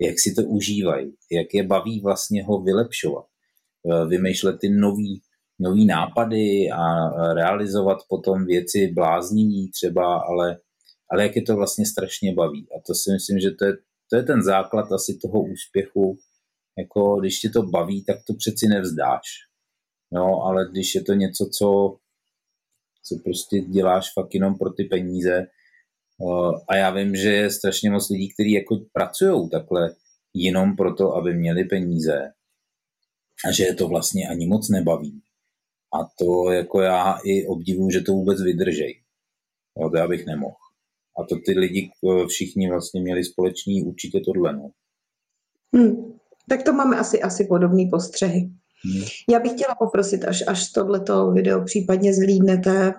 jak 0.00 0.18
si 0.18 0.34
to 0.34 0.42
užívají, 0.42 1.12
jak 1.32 1.54
je 1.54 1.62
baví 1.62 2.00
vlastně 2.00 2.44
ho 2.44 2.62
vylepšovat, 2.62 3.24
uh, 3.82 4.08
vymýšlet 4.08 4.56
ty 4.60 4.68
nový, 4.68 5.22
nový 5.58 5.86
nápady 5.86 6.70
a 6.70 7.08
realizovat 7.34 7.98
potom 8.08 8.46
věci 8.46 8.92
bláznivý 8.94 9.70
třeba, 9.70 10.18
ale 10.18 10.58
ale 11.10 11.22
jak 11.22 11.36
je 11.36 11.42
to 11.42 11.56
vlastně 11.56 11.86
strašně 11.86 12.34
baví. 12.34 12.66
A 12.76 12.80
to 12.86 12.94
si 12.94 13.12
myslím, 13.12 13.38
že 13.38 13.50
to 13.50 13.64
je, 13.64 13.72
to 14.10 14.16
je 14.16 14.22
ten 14.22 14.42
základ 14.42 14.92
asi 14.92 15.18
toho 15.22 15.42
úspěchu. 15.42 16.18
Jako 16.78 17.20
když 17.20 17.40
tě 17.40 17.48
to 17.48 17.62
baví, 17.62 18.04
tak 18.04 18.16
to 18.26 18.34
přeci 18.34 18.66
nevzdáš. 18.68 19.26
No, 20.12 20.42
ale 20.42 20.68
když 20.70 20.94
je 20.94 21.02
to 21.02 21.12
něco, 21.12 21.48
co, 21.58 21.96
co 23.04 23.16
prostě 23.24 23.60
děláš 23.60 24.12
fakt 24.12 24.34
jenom 24.34 24.58
pro 24.58 24.70
ty 24.70 24.84
peníze, 24.84 25.46
a 26.68 26.76
já 26.76 26.90
vím, 26.90 27.16
že 27.16 27.32
je 27.32 27.50
strašně 27.50 27.90
moc 27.90 28.10
lidí, 28.10 28.28
kteří 28.34 28.52
jako 28.52 28.76
pracují 28.92 29.50
takhle 29.50 29.94
jenom 30.34 30.76
proto, 30.76 31.14
aby 31.14 31.34
měli 31.34 31.64
peníze 31.64 32.32
a 33.48 33.52
že 33.52 33.64
je 33.64 33.74
to 33.74 33.88
vlastně 33.88 34.28
ani 34.28 34.46
moc 34.46 34.68
nebaví. 34.68 35.22
A 35.94 36.04
to 36.18 36.52
jako 36.52 36.80
já 36.80 37.18
i 37.24 37.46
obdivuju, 37.46 37.90
že 37.90 38.00
to 38.00 38.12
vůbec 38.12 38.42
vydržej. 38.42 39.02
Jo, 39.78 39.90
to 39.90 39.96
já 39.96 40.08
bych 40.08 40.26
nemohl. 40.26 40.56
A 41.18 41.24
to 41.28 41.36
ty 41.46 41.58
lidi 41.58 41.90
eh, 41.90 42.26
všichni 42.26 42.70
vlastně 42.70 43.02
měli 43.02 43.24
společný 43.24 43.82
určitě 43.82 44.20
tohle. 44.20 44.56
No. 44.56 44.70
Hmm. 45.74 46.18
Tak 46.48 46.62
to 46.62 46.72
máme 46.72 46.98
asi, 46.98 47.22
asi 47.22 47.44
podobné 47.44 47.84
postřehy. 47.90 48.50
Hmm. 48.84 49.04
Já 49.30 49.40
bych 49.40 49.52
chtěla 49.52 49.74
poprosit, 49.74 50.24
až, 50.24 50.44
až 50.46 50.72
tohleto 50.72 51.32
video 51.32 51.64
případně 51.64 52.14
zhlídnete, 52.14 52.92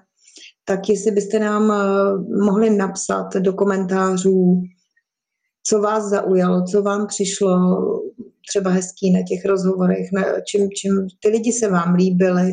tak 0.66 0.90
jestli 0.90 1.12
byste 1.12 1.40
nám 1.40 1.64
uh, 1.64 2.46
mohli 2.46 2.70
napsat 2.70 3.36
do 3.36 3.54
komentářů, 3.54 4.62
co 5.64 5.82
vás 5.82 6.04
zaujalo, 6.04 6.64
co 6.64 6.82
vám 6.82 7.08
přišlo 7.08 7.50
třeba 8.50 8.70
hezký 8.70 9.12
na 9.12 9.20
těch 9.30 9.46
rozhovorech, 9.46 10.12
na 10.14 10.24
čím, 10.42 10.70
čím 10.72 11.08
ty 11.20 11.30
lidi 11.30 11.54
se 11.54 11.70
vám 11.70 11.96
líbily. 11.96 12.52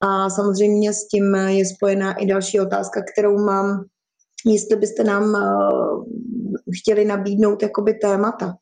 A 0.00 0.30
samozřejmě 0.30 0.92
s 0.92 1.08
tím 1.08 1.34
je 1.34 1.64
spojená 1.66 2.12
i 2.12 2.26
další 2.26 2.60
otázka, 2.60 3.02
kterou 3.12 3.38
mám 3.38 3.84
jestli 4.44 4.76
byste 4.76 5.04
nám 5.04 5.24
uh, 5.24 6.04
chtěli 6.80 7.04
nabídnout 7.04 7.62
jakoby 7.62 7.94
témata. 7.94 8.54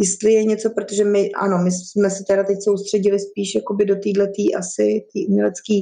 Jestli 0.00 0.32
je 0.32 0.44
něco, 0.44 0.70
protože 0.70 1.04
my, 1.04 1.30
ano, 1.32 1.58
my 1.64 1.70
jsme 1.70 2.10
se 2.10 2.24
teda 2.28 2.44
teď 2.44 2.56
soustředili 2.64 3.18
spíš 3.20 3.54
jakoby 3.54 3.84
do 3.84 3.94
této 3.94 4.58
asi 4.58 5.06
tý 5.12 5.26
umělecké 5.26 5.74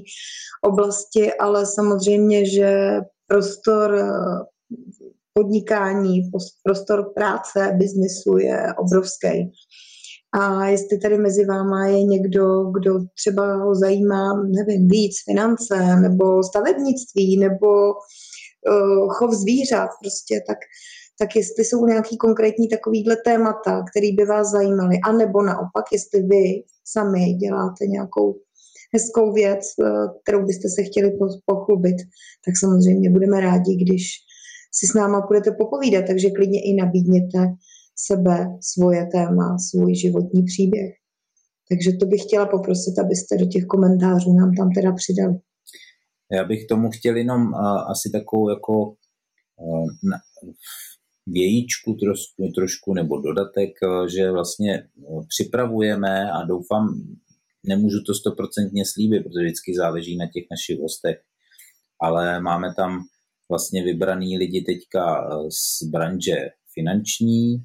oblasti, 0.65 1.35
ale 1.35 1.67
samozřejmě, 1.67 2.51
že 2.51 3.01
prostor 3.27 3.95
eh, 3.95 4.11
podnikání, 5.33 6.31
prostor 6.65 7.13
práce, 7.15 7.73
biznesu 7.79 8.39
je 8.39 8.75
obrovský. 8.79 9.53
A 10.33 10.67
jestli 10.67 10.99
tady 10.99 11.19
mezi 11.19 11.45
váma 11.45 11.87
je 11.87 12.03
někdo, 12.05 12.65
kdo 12.65 12.99
třeba 13.15 13.57
ho 13.57 13.75
zajímá, 13.75 14.43
nevím, 14.43 14.89
víc 14.89 15.15
finance, 15.25 15.97
nebo 16.01 16.43
stavebnictví, 16.43 17.39
nebo 17.39 17.69
chov 19.09 19.35
zvířat 19.35 19.90
prostě, 20.02 20.40
tak, 20.46 20.59
tak 21.18 21.37
jestli 21.37 21.64
jsou 21.64 21.87
nějaký 21.87 22.16
konkrétní 22.16 22.68
takovýhle 22.68 23.16
témata, 23.24 23.85
které 23.90 24.09
by 24.16 24.24
vás 24.24 24.50
zajímaly, 24.50 24.96
anebo 25.05 25.42
naopak, 25.42 25.85
jestli 25.92 26.22
vy 26.22 26.62
sami 26.85 27.33
děláte 27.33 27.87
nějakou 27.87 28.37
hezkou 28.94 29.33
věc, 29.33 29.61
uh, 29.79 30.07
kterou 30.22 30.46
byste 30.46 30.68
se 30.68 30.83
chtěli 30.83 31.18
pochlubit, 31.46 31.96
tak 32.44 32.55
samozřejmě 32.59 33.11
budeme 33.11 33.40
rádi, 33.40 33.76
když 33.76 34.02
si 34.72 34.87
s 34.87 34.94
náma 34.94 35.26
budete 35.26 35.50
popovídat, 35.50 36.05
takže 36.07 36.31
klidně 36.31 36.61
i 36.61 36.74
nabídněte 36.74 37.38
sebe, 37.96 38.46
svoje 38.61 39.07
téma, 39.07 39.57
svůj 39.59 39.94
životní 39.94 40.42
příběh. 40.42 40.94
Takže 41.68 41.92
to 41.92 42.07
bych 42.07 42.22
chtěla 42.22 42.46
poprosit, 42.46 42.98
abyste 42.98 43.37
do 43.37 43.46
těch 43.46 43.64
komentářů 43.64 44.33
nám 44.33 44.55
tam 44.55 44.70
teda 44.70 44.92
přidali. 44.92 45.38
Já 46.33 46.45
bych 46.45 46.67
tomu 46.67 46.91
chtěl 46.91 47.17
jenom 47.17 47.43
uh, 47.47 47.91
asi 47.91 48.11
takovou 48.12 48.51
jako 48.51 48.95
na, 50.11 50.17
vějíčku 51.27 51.95
trošku, 51.95 52.53
trošku 52.55 52.95
nebo 52.95 53.21
dodatek, 53.21 53.71
že 54.15 54.31
vlastně 54.31 54.89
uh, 54.97 55.25
připravujeme 55.29 56.31
a 56.31 56.45
doufám, 56.45 56.89
nemůžu 57.67 58.03
to 58.07 58.15
stoprocentně 58.15 58.85
slíbit, 58.87 59.23
protože 59.23 59.45
vždycky 59.45 59.75
záleží 59.75 60.17
na 60.17 60.27
těch 60.27 60.45
našich 60.51 60.81
hostech, 60.81 61.17
ale 62.01 62.41
máme 62.41 62.75
tam 62.77 63.01
vlastně 63.49 63.85
vybraný 63.85 64.39
lidi 64.39 64.65
teďka 64.67 65.29
z 65.49 65.83
branže 65.91 66.37
finanční, 66.75 67.57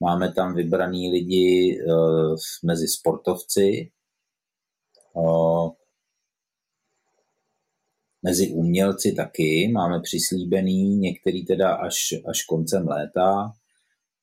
máme 0.00 0.32
tam 0.32 0.54
vybraný 0.54 1.10
lidi 1.10 1.78
uh, 1.86 2.36
mezi 2.64 2.88
sportovci, 2.88 3.90
Mezi 8.26 8.50
umělci 8.50 9.12
taky. 9.12 9.70
Máme 9.72 10.00
přislíbený, 10.00 10.96
některý 10.96 11.44
teda 11.44 11.74
až, 11.74 11.94
až 12.28 12.44
koncem 12.44 12.88
léta, 12.88 13.52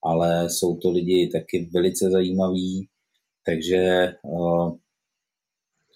ale 0.03 0.49
jsou 0.49 0.77
to 0.77 0.91
lidi 0.91 1.29
taky 1.33 1.69
velice 1.73 2.09
zajímaví, 2.09 2.87
takže 3.45 4.13
uh, 4.21 4.77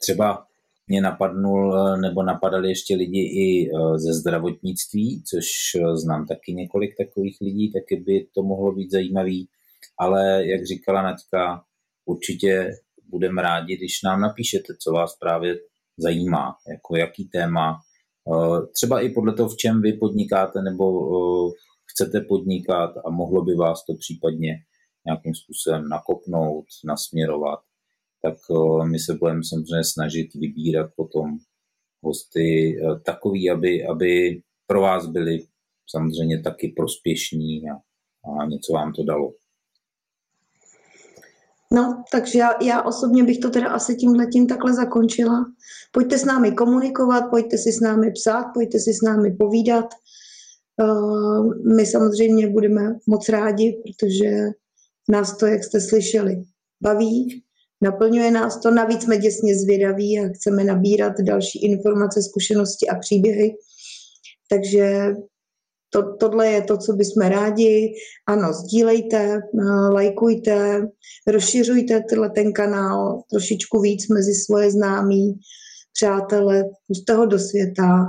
třeba 0.01 0.45
mě 0.87 1.01
napadnul, 1.01 1.97
nebo 1.97 2.23
napadali 2.23 2.69
ještě 2.69 2.95
lidi 2.95 3.19
i 3.19 3.71
uh, 3.71 3.97
ze 3.97 4.13
zdravotnictví, 4.13 5.23
což 5.23 5.45
znám 5.93 6.27
taky 6.27 6.53
několik 6.53 6.97
takových 6.97 7.37
lidí, 7.41 7.71
taky 7.71 7.95
by 7.95 8.27
to 8.35 8.43
mohlo 8.43 8.71
být 8.71 8.91
zajímavý, 8.91 9.47
ale 9.97 10.47
jak 10.47 10.65
říkala 10.65 11.01
Naďka, 11.01 11.63
určitě 12.05 12.71
budeme 13.09 13.41
rádi, 13.41 13.77
když 13.77 14.01
nám 14.03 14.21
napíšete, 14.21 14.73
co 14.79 14.91
vás 14.91 15.15
právě 15.15 15.55
zajímá, 15.97 16.55
jako 16.67 16.95
jaký 16.95 17.25
téma, 17.25 17.75
Eh, 17.75 17.94
třeba 18.73 19.01
i 19.01 19.09
podle 19.09 19.33
toho, 19.33 19.49
v 19.49 19.57
čem 19.57 19.81
vy 19.81 19.93
podnikáte 19.93 20.61
nebo 20.61 20.85
eh, 20.91 21.51
chcete 21.91 22.21
podnikat 22.21 22.91
a 23.05 23.09
mohlo 23.09 23.43
by 23.43 23.55
vás 23.55 23.85
to 23.85 23.93
případně 23.93 24.53
nějakým 25.05 25.35
způsobem 25.35 25.89
nakopnout, 25.89 26.65
nasměrovat, 26.85 27.59
tak 28.21 28.37
eh, 28.51 28.85
my 28.85 28.99
se 28.99 29.13
budeme 29.13 29.41
samozřejmě 29.43 29.83
snažit 29.83 30.33
vybírat 30.35 30.91
potom 30.95 31.37
hosty 32.03 32.77
eh, 32.77 32.99
takový, 32.99 33.49
aby, 33.49 33.85
aby 33.85 34.41
pro 34.67 34.81
vás 34.81 35.07
byli 35.07 35.39
samozřejmě 35.89 36.41
taky 36.41 36.73
prospěšní 36.77 37.61
a, 37.69 37.75
a 38.41 38.45
něco 38.45 38.73
vám 38.73 38.93
to 38.93 39.03
dalo. 39.03 39.33
No, 41.75 42.03
takže 42.11 42.39
já, 42.39 42.63
já 42.63 42.81
osobně 42.81 43.23
bych 43.23 43.39
to 43.39 43.49
teda 43.49 43.67
asi 43.67 43.95
tímhle 43.95 44.27
tím 44.27 44.47
takhle 44.47 44.73
zakončila. 44.73 45.45
Pojďte 45.91 46.17
s 46.17 46.25
námi 46.25 46.51
komunikovat, 46.51 47.21
pojďte 47.29 47.57
si 47.57 47.71
s 47.71 47.79
námi 47.79 48.11
psát, 48.11 48.45
pojďte 48.53 48.79
si 48.79 48.93
s 48.93 49.01
námi 49.01 49.31
povídat. 49.31 49.85
Uh, 50.81 51.75
my 51.75 51.85
samozřejmě 51.85 52.49
budeme 52.49 52.95
moc 53.07 53.29
rádi, 53.29 53.81
protože 53.83 54.29
nás 55.09 55.37
to, 55.37 55.45
jak 55.45 55.63
jste 55.63 55.81
slyšeli, 55.81 56.43
baví, 56.81 57.43
naplňuje 57.81 58.31
nás 58.31 58.61
to, 58.61 58.71
navíc 58.71 59.03
jsme 59.03 59.17
děsně 59.17 59.59
zvědaví 59.59 60.19
a 60.19 60.29
chceme 60.35 60.63
nabírat 60.63 61.13
další 61.21 61.65
informace, 61.65 62.21
zkušenosti 62.21 62.87
a 62.87 62.99
příběhy. 62.99 63.55
Takže 64.49 65.15
to, 65.95 66.15
tohle 66.19 66.47
je 66.47 66.61
to, 66.61 66.77
co 66.77 66.93
bychom 66.93 67.29
rádi. 67.29 67.93
Ano, 68.27 68.53
sdílejte, 68.53 69.17
eh, 69.35 69.63
lajkujte, 69.93 70.87
rozšiřujte 71.27 72.01
tenhle 72.09 72.29
ten 72.29 72.53
kanál 72.53 73.21
trošičku 73.31 73.81
víc 73.81 74.07
mezi 74.07 74.33
svoje 74.33 74.71
známí, 74.71 75.33
přátele, 75.93 76.63
puste 76.87 77.13
ho 77.13 77.25
do 77.25 77.39
světa, 77.39 78.05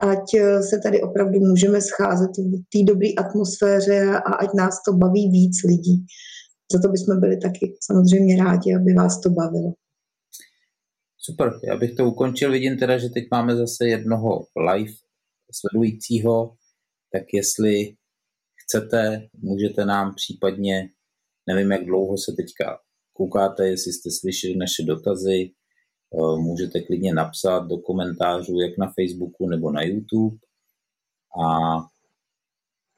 ať 0.00 0.34
eh, 0.34 0.62
se 0.62 0.78
tady 0.82 1.02
opravdu 1.02 1.40
můžeme 1.40 1.80
scházet 1.80 2.30
v 2.38 2.62
té 2.72 2.92
dobré 2.92 3.08
atmosféře 3.18 4.00
a 4.26 4.34
ať 4.34 4.48
nás 4.54 4.74
to 4.86 4.92
baví 4.92 5.30
víc 5.30 5.62
lidí. 5.64 6.04
Za 6.72 6.78
to 6.82 6.88
bychom 6.88 7.20
byli 7.20 7.36
taky 7.36 7.74
samozřejmě 7.80 8.44
rádi, 8.44 8.74
aby 8.74 8.94
vás 8.94 9.20
to 9.20 9.30
bavilo. 9.30 9.72
Super, 11.18 11.52
já 11.64 11.76
bych 11.76 11.94
to 11.94 12.04
ukončil. 12.04 12.50
Vidím 12.52 12.78
teda, 12.78 12.98
že 12.98 13.08
teď 13.08 13.24
máme 13.30 13.56
zase 13.56 13.86
jednoho 13.86 14.46
live 14.70 14.92
sledujícího, 15.52 16.54
tak 17.12 17.22
jestli 17.32 17.96
chcete, 18.54 19.28
můžete 19.34 19.84
nám 19.84 20.14
případně, 20.14 20.88
nevím, 21.46 21.72
jak 21.72 21.84
dlouho 21.84 22.18
se 22.18 22.32
teďka 22.32 22.78
koukáte, 23.12 23.68
jestli 23.68 23.92
jste 23.92 24.10
slyšeli 24.10 24.56
naše 24.56 24.82
dotazy, 24.82 25.50
eh, 25.50 26.36
můžete 26.36 26.80
klidně 26.80 27.14
napsat 27.14 27.58
do 27.58 27.78
komentářů, 27.78 28.60
jak 28.60 28.78
na 28.78 28.92
Facebooku 29.00 29.48
nebo 29.48 29.72
na 29.72 29.82
YouTube. 29.82 30.36
A 31.44 31.76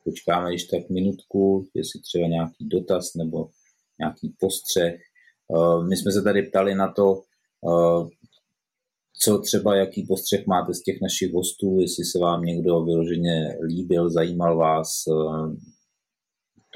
počkáme 0.04 0.52
ještě 0.52 0.76
tak 0.76 0.90
minutku, 0.90 1.68
jestli 1.74 2.00
třeba 2.00 2.28
nějaký 2.28 2.68
dotaz 2.68 3.14
nebo 3.14 3.48
nějaký 3.98 4.34
postřeh. 4.40 4.94
Eh, 4.94 5.84
my 5.88 5.96
jsme 5.96 6.12
se 6.12 6.22
tady 6.22 6.42
ptali 6.42 6.74
na 6.74 6.92
to, 6.92 7.22
eh, 7.68 8.08
co 9.24 9.38
třeba, 9.38 9.76
jaký 9.76 10.06
postřeh 10.06 10.46
máte 10.46 10.74
z 10.74 10.82
těch 10.82 11.00
našich 11.02 11.32
hostů, 11.32 11.78
jestli 11.80 12.04
se 12.04 12.18
vám 12.18 12.42
někdo 12.42 12.84
vyloženě 12.84 13.58
líbil, 13.66 14.10
zajímal 14.10 14.56
vás. 14.56 15.04
Eh, 15.08 15.56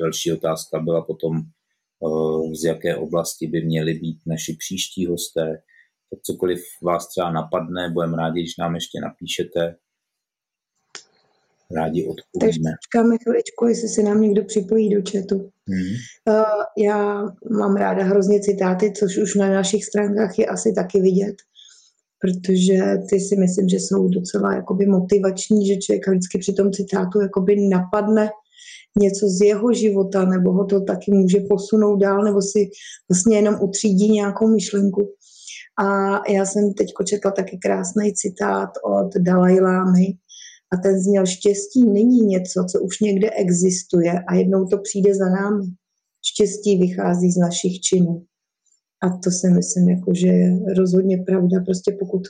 další 0.00 0.32
otázka 0.32 0.80
byla 0.80 1.02
potom, 1.02 1.36
eh, 1.38 2.56
z 2.56 2.64
jaké 2.64 2.96
oblasti 2.96 3.46
by 3.46 3.64
měli 3.64 3.94
být 3.94 4.18
naši 4.26 4.56
příští 4.58 5.06
hosté. 5.06 5.62
Tak 6.10 6.20
cokoliv 6.22 6.60
vás 6.82 7.08
třeba 7.08 7.32
napadne, 7.32 7.90
budeme 7.90 8.16
rádi, 8.16 8.40
když 8.40 8.56
nám 8.56 8.74
ještě 8.74 9.00
napíšete. 9.00 9.76
Rádi 11.76 12.02
odpovíme. 12.02 12.40
Takže 12.40 12.60
počkáme 12.80 13.16
chviličku, 13.22 13.66
jestli 13.66 13.88
se 13.88 14.02
nám 14.02 14.20
někdo 14.20 14.44
připojí 14.44 14.94
do 14.94 15.00
chatu. 15.10 15.50
Hmm. 15.68 15.94
Já 16.78 17.22
mám 17.58 17.76
ráda 17.76 18.04
hrozně 18.04 18.40
citáty, 18.40 18.92
což 18.92 19.18
už 19.18 19.34
na 19.34 19.50
našich 19.50 19.84
stránkách 19.84 20.38
je 20.38 20.46
asi 20.46 20.72
taky 20.72 21.00
vidět 21.00 21.36
protože 22.20 22.78
ty 23.10 23.20
si 23.20 23.36
myslím, 23.36 23.68
že 23.68 23.76
jsou 23.76 24.08
docela 24.08 24.54
jakoby 24.54 24.86
motivační, 24.86 25.66
že 25.66 25.76
člověk 25.76 26.08
vždycky 26.08 26.38
při 26.38 26.52
tom 26.52 26.72
citátu 26.72 27.20
jakoby 27.20 27.68
napadne 27.68 28.30
něco 28.98 29.28
z 29.28 29.44
jeho 29.44 29.72
života, 29.72 30.24
nebo 30.24 30.52
ho 30.52 30.64
to 30.64 30.80
taky 30.80 31.12
může 31.12 31.38
posunout 31.40 31.96
dál, 31.96 32.22
nebo 32.24 32.42
si 32.42 32.70
vlastně 33.10 33.36
jenom 33.36 33.56
utřídí 33.62 34.12
nějakou 34.12 34.48
myšlenku. 34.48 35.14
A 35.84 35.86
já 36.32 36.46
jsem 36.46 36.72
teď 36.72 36.88
četla 37.04 37.30
taky 37.30 37.58
krásný 37.62 38.14
citát 38.14 38.70
od 38.84 39.22
Dalai 39.22 39.60
Lámy 39.60 40.06
a 40.72 40.76
ten 40.76 41.00
zněl, 41.00 41.26
štěstí 41.26 41.84
není 41.84 42.20
něco, 42.26 42.66
co 42.72 42.80
už 42.80 43.00
někde 43.00 43.30
existuje 43.30 44.12
a 44.28 44.34
jednou 44.34 44.66
to 44.66 44.78
přijde 44.78 45.14
za 45.14 45.24
námi. 45.24 45.66
Štěstí 46.26 46.78
vychází 46.78 47.32
z 47.32 47.36
našich 47.36 47.80
činů. 47.80 48.24
A 49.02 49.08
to 49.24 49.30
si 49.30 49.50
myslím, 49.50 49.88
jako, 49.88 50.14
že 50.14 50.26
je 50.26 50.74
rozhodně 50.74 51.18
pravda. 51.26 51.60
Prostě 51.64 51.96
pokud, 52.00 52.22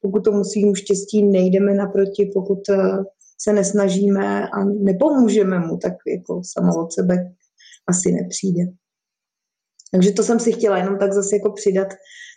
pokud 0.00 0.24
tomu 0.24 0.44
svým 0.44 0.74
štěstí 0.74 1.24
nejdeme 1.24 1.74
naproti, 1.74 2.30
pokud 2.34 2.68
eh, 2.68 3.04
se 3.38 3.52
nesnažíme 3.52 4.48
a 4.48 4.64
nepomůžeme 4.64 5.58
mu, 5.58 5.76
tak 5.76 5.92
jako 6.16 6.40
samo 6.44 6.84
od 6.84 6.92
sebe 6.92 7.32
asi 7.88 8.12
nepřijde. 8.12 8.62
Takže 9.92 10.12
to 10.12 10.22
jsem 10.22 10.40
si 10.40 10.52
chtěla 10.52 10.78
jenom 10.78 10.98
tak 10.98 11.12
zase 11.12 11.36
jako 11.36 11.52
přidat 11.52 11.88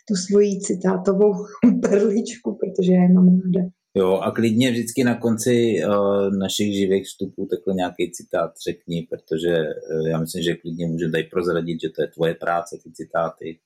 tu 0.08 0.14
svoji 0.14 0.60
citátovou 0.60 1.32
perličku, 1.82 2.58
protože 2.60 2.92
já 2.92 3.08
mám 3.08 3.40
ráda. 3.40 3.68
Jo, 3.94 4.12
a 4.14 4.30
klidně 4.30 4.70
vždycky 4.70 5.04
na 5.04 5.20
konci 5.20 5.74
uh, 5.86 6.30
našich 6.38 6.74
živých 6.74 7.06
vstupů 7.06 7.46
takhle 7.46 7.74
nějaký 7.74 8.12
citát 8.12 8.50
řekni, 8.68 9.06
protože 9.10 9.54
uh, 9.56 10.08
já 10.08 10.20
myslím, 10.20 10.42
že 10.42 10.54
klidně 10.54 10.86
můžeme 10.86 11.12
tady 11.12 11.24
prozradit, 11.24 11.80
že 11.80 11.88
to 11.88 12.02
je 12.02 12.08
tvoje 12.08 12.34
práce, 12.34 12.78
ty 12.84 12.92
citáty 12.92 13.60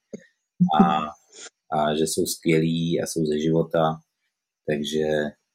a, 0.80 1.00
a 1.76 1.94
že 1.96 2.04
jsou 2.04 2.26
skvělí 2.26 3.00
a 3.00 3.06
jsou 3.06 3.26
ze 3.26 3.38
života, 3.38 4.00
takže 4.66 5.06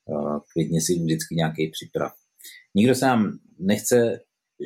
uh, 0.05 0.39
klidně 0.53 0.81
si 0.81 0.93
vždycky 0.93 1.35
nějaký 1.35 1.67
připrav. 1.67 2.13
Nikdo 2.75 2.95
se 2.95 3.05
nám 3.05 3.39
nechce 3.59 4.19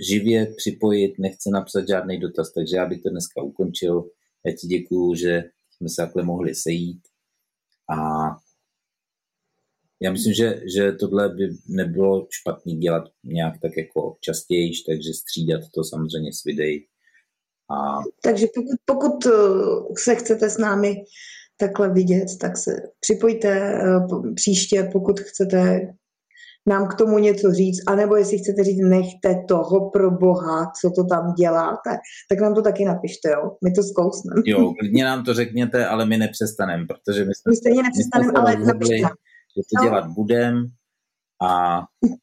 živě 0.09 0.53
připojit, 0.57 1.13
nechce 1.19 1.49
napsat 1.53 1.87
žádný 1.87 2.19
dotaz, 2.19 2.53
takže 2.53 2.75
já 2.75 2.85
bych 2.85 3.01
to 3.01 3.09
dneska 3.09 3.41
ukončil. 3.41 4.09
Já 4.45 4.51
ti 4.51 4.67
děkuju, 4.67 5.15
že 5.15 5.43
jsme 5.71 5.89
se 5.89 5.95
takhle 6.01 6.23
mohli 6.23 6.55
sejít 6.55 7.01
a 7.89 7.97
já 10.03 10.11
myslím, 10.11 10.33
že, 10.33 10.61
že 10.75 10.91
tohle 10.91 11.29
by 11.29 11.43
nebylo 11.67 12.27
špatný 12.29 12.77
dělat 12.77 13.03
nějak 13.23 13.53
tak 13.61 13.71
jako 13.77 14.17
častěji, 14.21 14.71
takže 14.87 15.13
střídat 15.13 15.61
to 15.75 15.83
samozřejmě 15.83 16.33
s 16.33 16.43
videí. 16.43 16.85
A... 17.71 17.75
Takže 18.23 18.47
pokud, 18.55 18.77
pokud 18.85 19.25
eh, 19.25 19.31
se 19.97 20.15
chcete 20.15 20.49
s 20.49 20.57
námi 20.57 20.95
takhle 21.57 21.93
vidět, 21.93 22.25
tak 22.41 22.57
se 22.57 22.71
připojte 22.99 23.49
eh, 23.49 24.33
příště, 24.35 24.89
pokud 24.91 25.19
chcete 25.19 25.79
nám 26.69 26.87
k 26.87 26.95
tomu 26.95 27.19
něco 27.19 27.51
říct, 27.51 27.81
anebo 27.87 28.15
jestli 28.15 28.37
chcete 28.37 28.63
říct, 28.63 28.81
nechte 28.81 29.43
toho 29.47 29.89
pro 29.89 30.11
boha, 30.11 30.71
co 30.81 30.91
to 30.95 31.03
tam 31.03 31.33
děláte, 31.33 31.89
tak 32.29 32.39
nám 32.39 32.55
to 32.55 32.61
taky 32.61 32.85
napište, 32.85 33.29
jo? 33.29 33.51
My 33.63 33.71
to 33.71 33.83
zkousneme. 33.83 34.41
Jo, 34.45 34.73
klidně 34.79 35.03
nám 35.03 35.23
to 35.23 35.33
řekněte, 35.33 35.85
ale 35.85 36.05
my 36.05 36.17
nepřestaneme, 36.17 36.85
protože 36.85 37.25
my 37.25 37.31
jsme, 37.35 37.49
my 37.49 37.55
stejně 37.55 37.83
nepřestaneme, 37.83 38.31
ale 38.35 38.65
napište 38.65 38.95
že 39.57 39.61
to 39.61 39.83
no. 39.83 39.89
dělat 39.89 40.07
budem 40.07 40.67
a, 41.41 41.79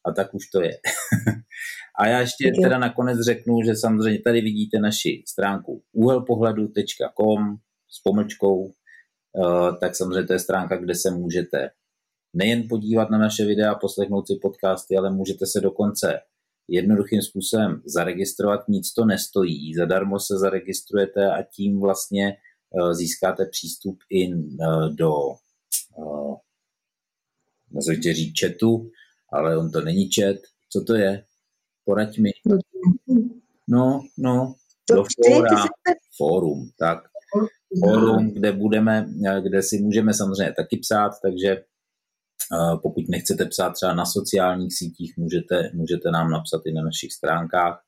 a 0.07 0.13
tak 0.17 0.35
už 0.35 0.51
to 0.51 0.63
je. 0.63 0.71
a 2.01 2.09
já 2.09 2.21
ještě 2.21 2.53
teda 2.63 2.79
nakonec 2.79 3.19
řeknu, 3.21 3.63
že 3.65 3.77
samozřejmě 3.77 4.21
tady 4.23 4.41
vidíte 4.41 4.79
naši 4.79 5.23
stránku 5.29 5.83
úhelpohledu.com 5.93 7.57
s 7.89 8.03
pomlčkou, 8.03 8.57
uh, 8.65 9.79
tak 9.81 9.97
samozřejmě 9.97 10.27
to 10.27 10.33
je 10.33 10.39
stránka, 10.39 10.77
kde 10.77 10.95
se 10.95 11.11
můžete 11.11 11.71
nejen 12.37 12.69
podívat 12.69 13.11
na 13.11 13.19
naše 13.19 13.45
videa, 13.45 13.75
poslechnout 13.75 14.27
si 14.27 14.35
podcasty, 14.43 14.97
ale 14.97 15.11
můžete 15.11 15.47
se 15.47 15.61
dokonce 15.61 16.21
jednoduchým 16.69 17.23
způsobem 17.23 17.83
zaregistrovat, 17.85 18.69
nic 18.69 18.93
to 18.93 19.05
nestojí, 19.05 19.75
zadarmo 19.75 20.21
se 20.21 20.39
zaregistrujete 20.39 21.31
a 21.31 21.43
tím 21.43 21.81
vlastně 21.81 22.37
uh, 22.71 22.93
získáte 22.93 23.47
přístup 23.47 23.99
i 24.11 24.35
uh, 24.35 24.89
do 24.95 25.13
nazvětě 27.73 28.15
říct 28.15 28.41
chatu, 28.41 28.91
ale 29.33 29.57
on 29.59 29.71
to 29.71 29.81
není 29.81 30.09
chat. 30.13 30.37
Co 30.73 30.85
to 30.85 30.95
je? 30.95 31.25
Poraď 31.85 32.19
mi. 32.19 32.31
No, 33.69 34.01
no, 34.19 34.55
do 34.91 35.05
fóra, 35.27 35.65
fórum, 36.17 36.71
tak. 36.79 36.99
Fórum, 37.85 38.31
kde 38.31 38.53
budeme, 38.53 39.07
kde 39.43 39.63
si 39.63 39.79
můžeme 39.83 40.15
samozřejmě 40.15 40.53
taky 40.53 40.77
psát, 40.77 41.11
takže 41.23 41.65
pokud 42.83 43.09
nechcete 43.09 43.47
psát 43.47 43.71
třeba 43.71 43.95
na 43.95 44.07
sociálních 44.07 44.77
sítích, 44.79 45.17
můžete, 45.17 45.71
můžete 45.75 46.11
nám 46.11 46.31
napsat 46.31 46.63
i 46.67 46.73
na 46.73 46.83
našich 46.83 47.13
stránkách 47.13 47.83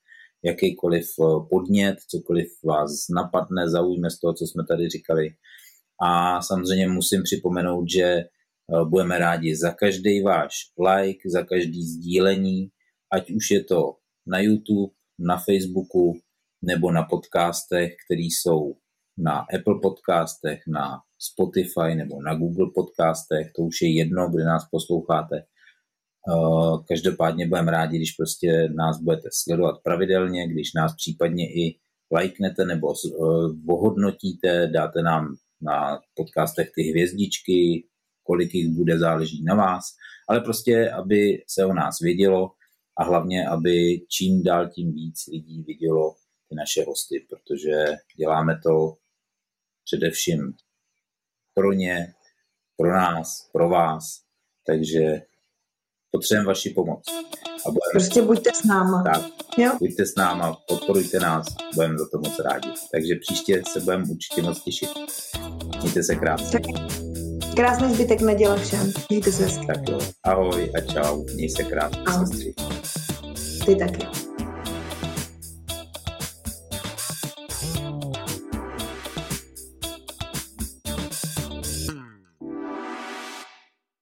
jakýkoliv 0.45 1.07
podnět, 1.51 1.97
cokoliv 2.09 2.49
vás 2.65 3.09
napadne, 3.15 3.69
zaujme 3.69 4.11
z 4.11 4.19
toho, 4.19 4.35
co 4.35 4.47
jsme 4.47 4.65
tady 4.69 4.89
říkali. 4.89 5.31
A 6.03 6.43
samozřejmě 6.43 6.89
musím 6.89 7.23
připomenout, 7.23 7.91
že 7.91 8.05
Eh, 8.05 8.25
budeme 8.85 9.19
rádi 9.19 9.57
za 9.57 9.71
každý 9.71 10.23
váš 10.23 10.55
like, 10.79 11.31
za 11.31 11.43
každý 11.43 11.83
sdílení, 11.83 12.69
ať 13.13 13.31
už 13.31 13.51
je 13.51 13.65
to 13.65 13.97
na 14.27 14.41
YouTube, 14.41 14.93
na 15.19 15.37
Facebooku 15.39 16.15
nebo 16.63 16.93
na 16.93 17.03
podcastech, 17.03 17.93
které 18.07 18.23
jsou 18.23 18.75
na 19.19 19.47
Apple 19.55 19.81
podcastech, 19.83 20.63
na 20.67 21.01
Spotify 21.19 21.95
nebo 21.95 22.23
na 22.23 22.35
Google 22.35 22.71
podcastech, 22.75 23.53
to 23.57 23.63
už 23.63 23.83
je 23.83 23.97
jedno, 23.97 24.31
kde 24.31 24.45
nás 24.45 24.69
posloucháte. 24.71 25.37
Eh, 25.37 26.85
každopádně 26.89 27.49
budeme 27.49 27.71
rádi, 27.71 27.97
když 27.97 28.13
prostě 28.13 28.69
nás 28.77 29.01
budete 29.01 29.29
sledovat 29.33 29.83
pravidelně, 29.85 30.49
když 30.49 30.75
nás 30.75 30.95
případně 30.97 31.45
i 31.45 31.79
lajknete 32.13 32.65
nebo 32.65 32.93
eh, 32.93 33.13
ohodnotíte, 33.69 34.67
dáte 34.67 35.03
nám 35.03 35.35
na 35.63 36.01
podcastech 36.15 36.71
ty 36.75 36.83
hvězdičky, 36.83 37.89
kolik 38.23 38.55
jich 38.55 38.69
bude, 38.69 38.99
záleží 38.99 39.45
na 39.45 39.55
vás, 39.55 39.85
ale 40.29 40.41
prostě, 40.41 40.91
aby 40.91 41.45
se 41.47 41.65
o 41.65 41.73
nás 41.73 42.01
vědělo 42.01 42.51
a 42.99 43.05
hlavně, 43.05 43.49
aby 43.49 44.01
čím 44.09 44.43
dál 44.43 44.69
tím 44.69 44.93
víc 44.93 45.27
lidí 45.33 45.63
vidělo 45.63 46.15
ty 46.49 46.55
naše 46.55 46.85
hosty, 46.85 47.27
protože 47.31 47.85
děláme 48.17 48.61
to 48.63 48.97
především 49.85 50.55
pro 51.55 51.73
ně, 51.73 52.15
pro 52.77 52.93
nás, 52.93 53.49
pro 53.53 53.69
vás, 53.69 54.23
takže 54.67 55.23
potřebujeme 56.11 56.47
vaši 56.47 56.71
pomoc. 56.71 57.05
A 57.67 57.71
budeme... 57.71 57.91
Prostě 57.93 58.23
buďte 58.23 58.51
s 58.55 58.65
náma. 58.65 59.03
Tak, 59.03 59.23
jo? 59.59 59.73
buďte 59.79 60.07
s 60.07 60.15
náma, 60.15 60.57
podporujte 60.69 61.21
nás, 61.21 61.47
budeme 61.75 61.99
za 61.99 62.09
to 62.09 62.19
moc 62.19 62.39
rádi. 62.39 62.69
Takže 62.93 63.15
příště 63.21 63.63
se 63.73 63.81
budeme 63.81 64.05
určitě 64.11 64.43
moc 64.43 64.63
těšit. 64.63 64.89
Mějte 65.83 66.03
se 66.03 66.17
krásně. 66.17 66.61
Tak. 66.61 66.92
Krásný 67.57 67.95
zbytek 67.95 68.21
neděle 68.21 68.59
všem. 68.59 68.93
Mějte 69.09 69.33
se 69.33 69.45
Tak 69.67 69.89
jo. 69.89 69.99
Ahoj 70.25 70.73
a 70.77 70.81
čau. 70.81 71.25
Měj 71.35 71.49
se 71.49 71.65
krásně, 71.65 71.99
Ahoj. 72.07 72.55
Ty 73.67 73.77
taky. 73.77 74.22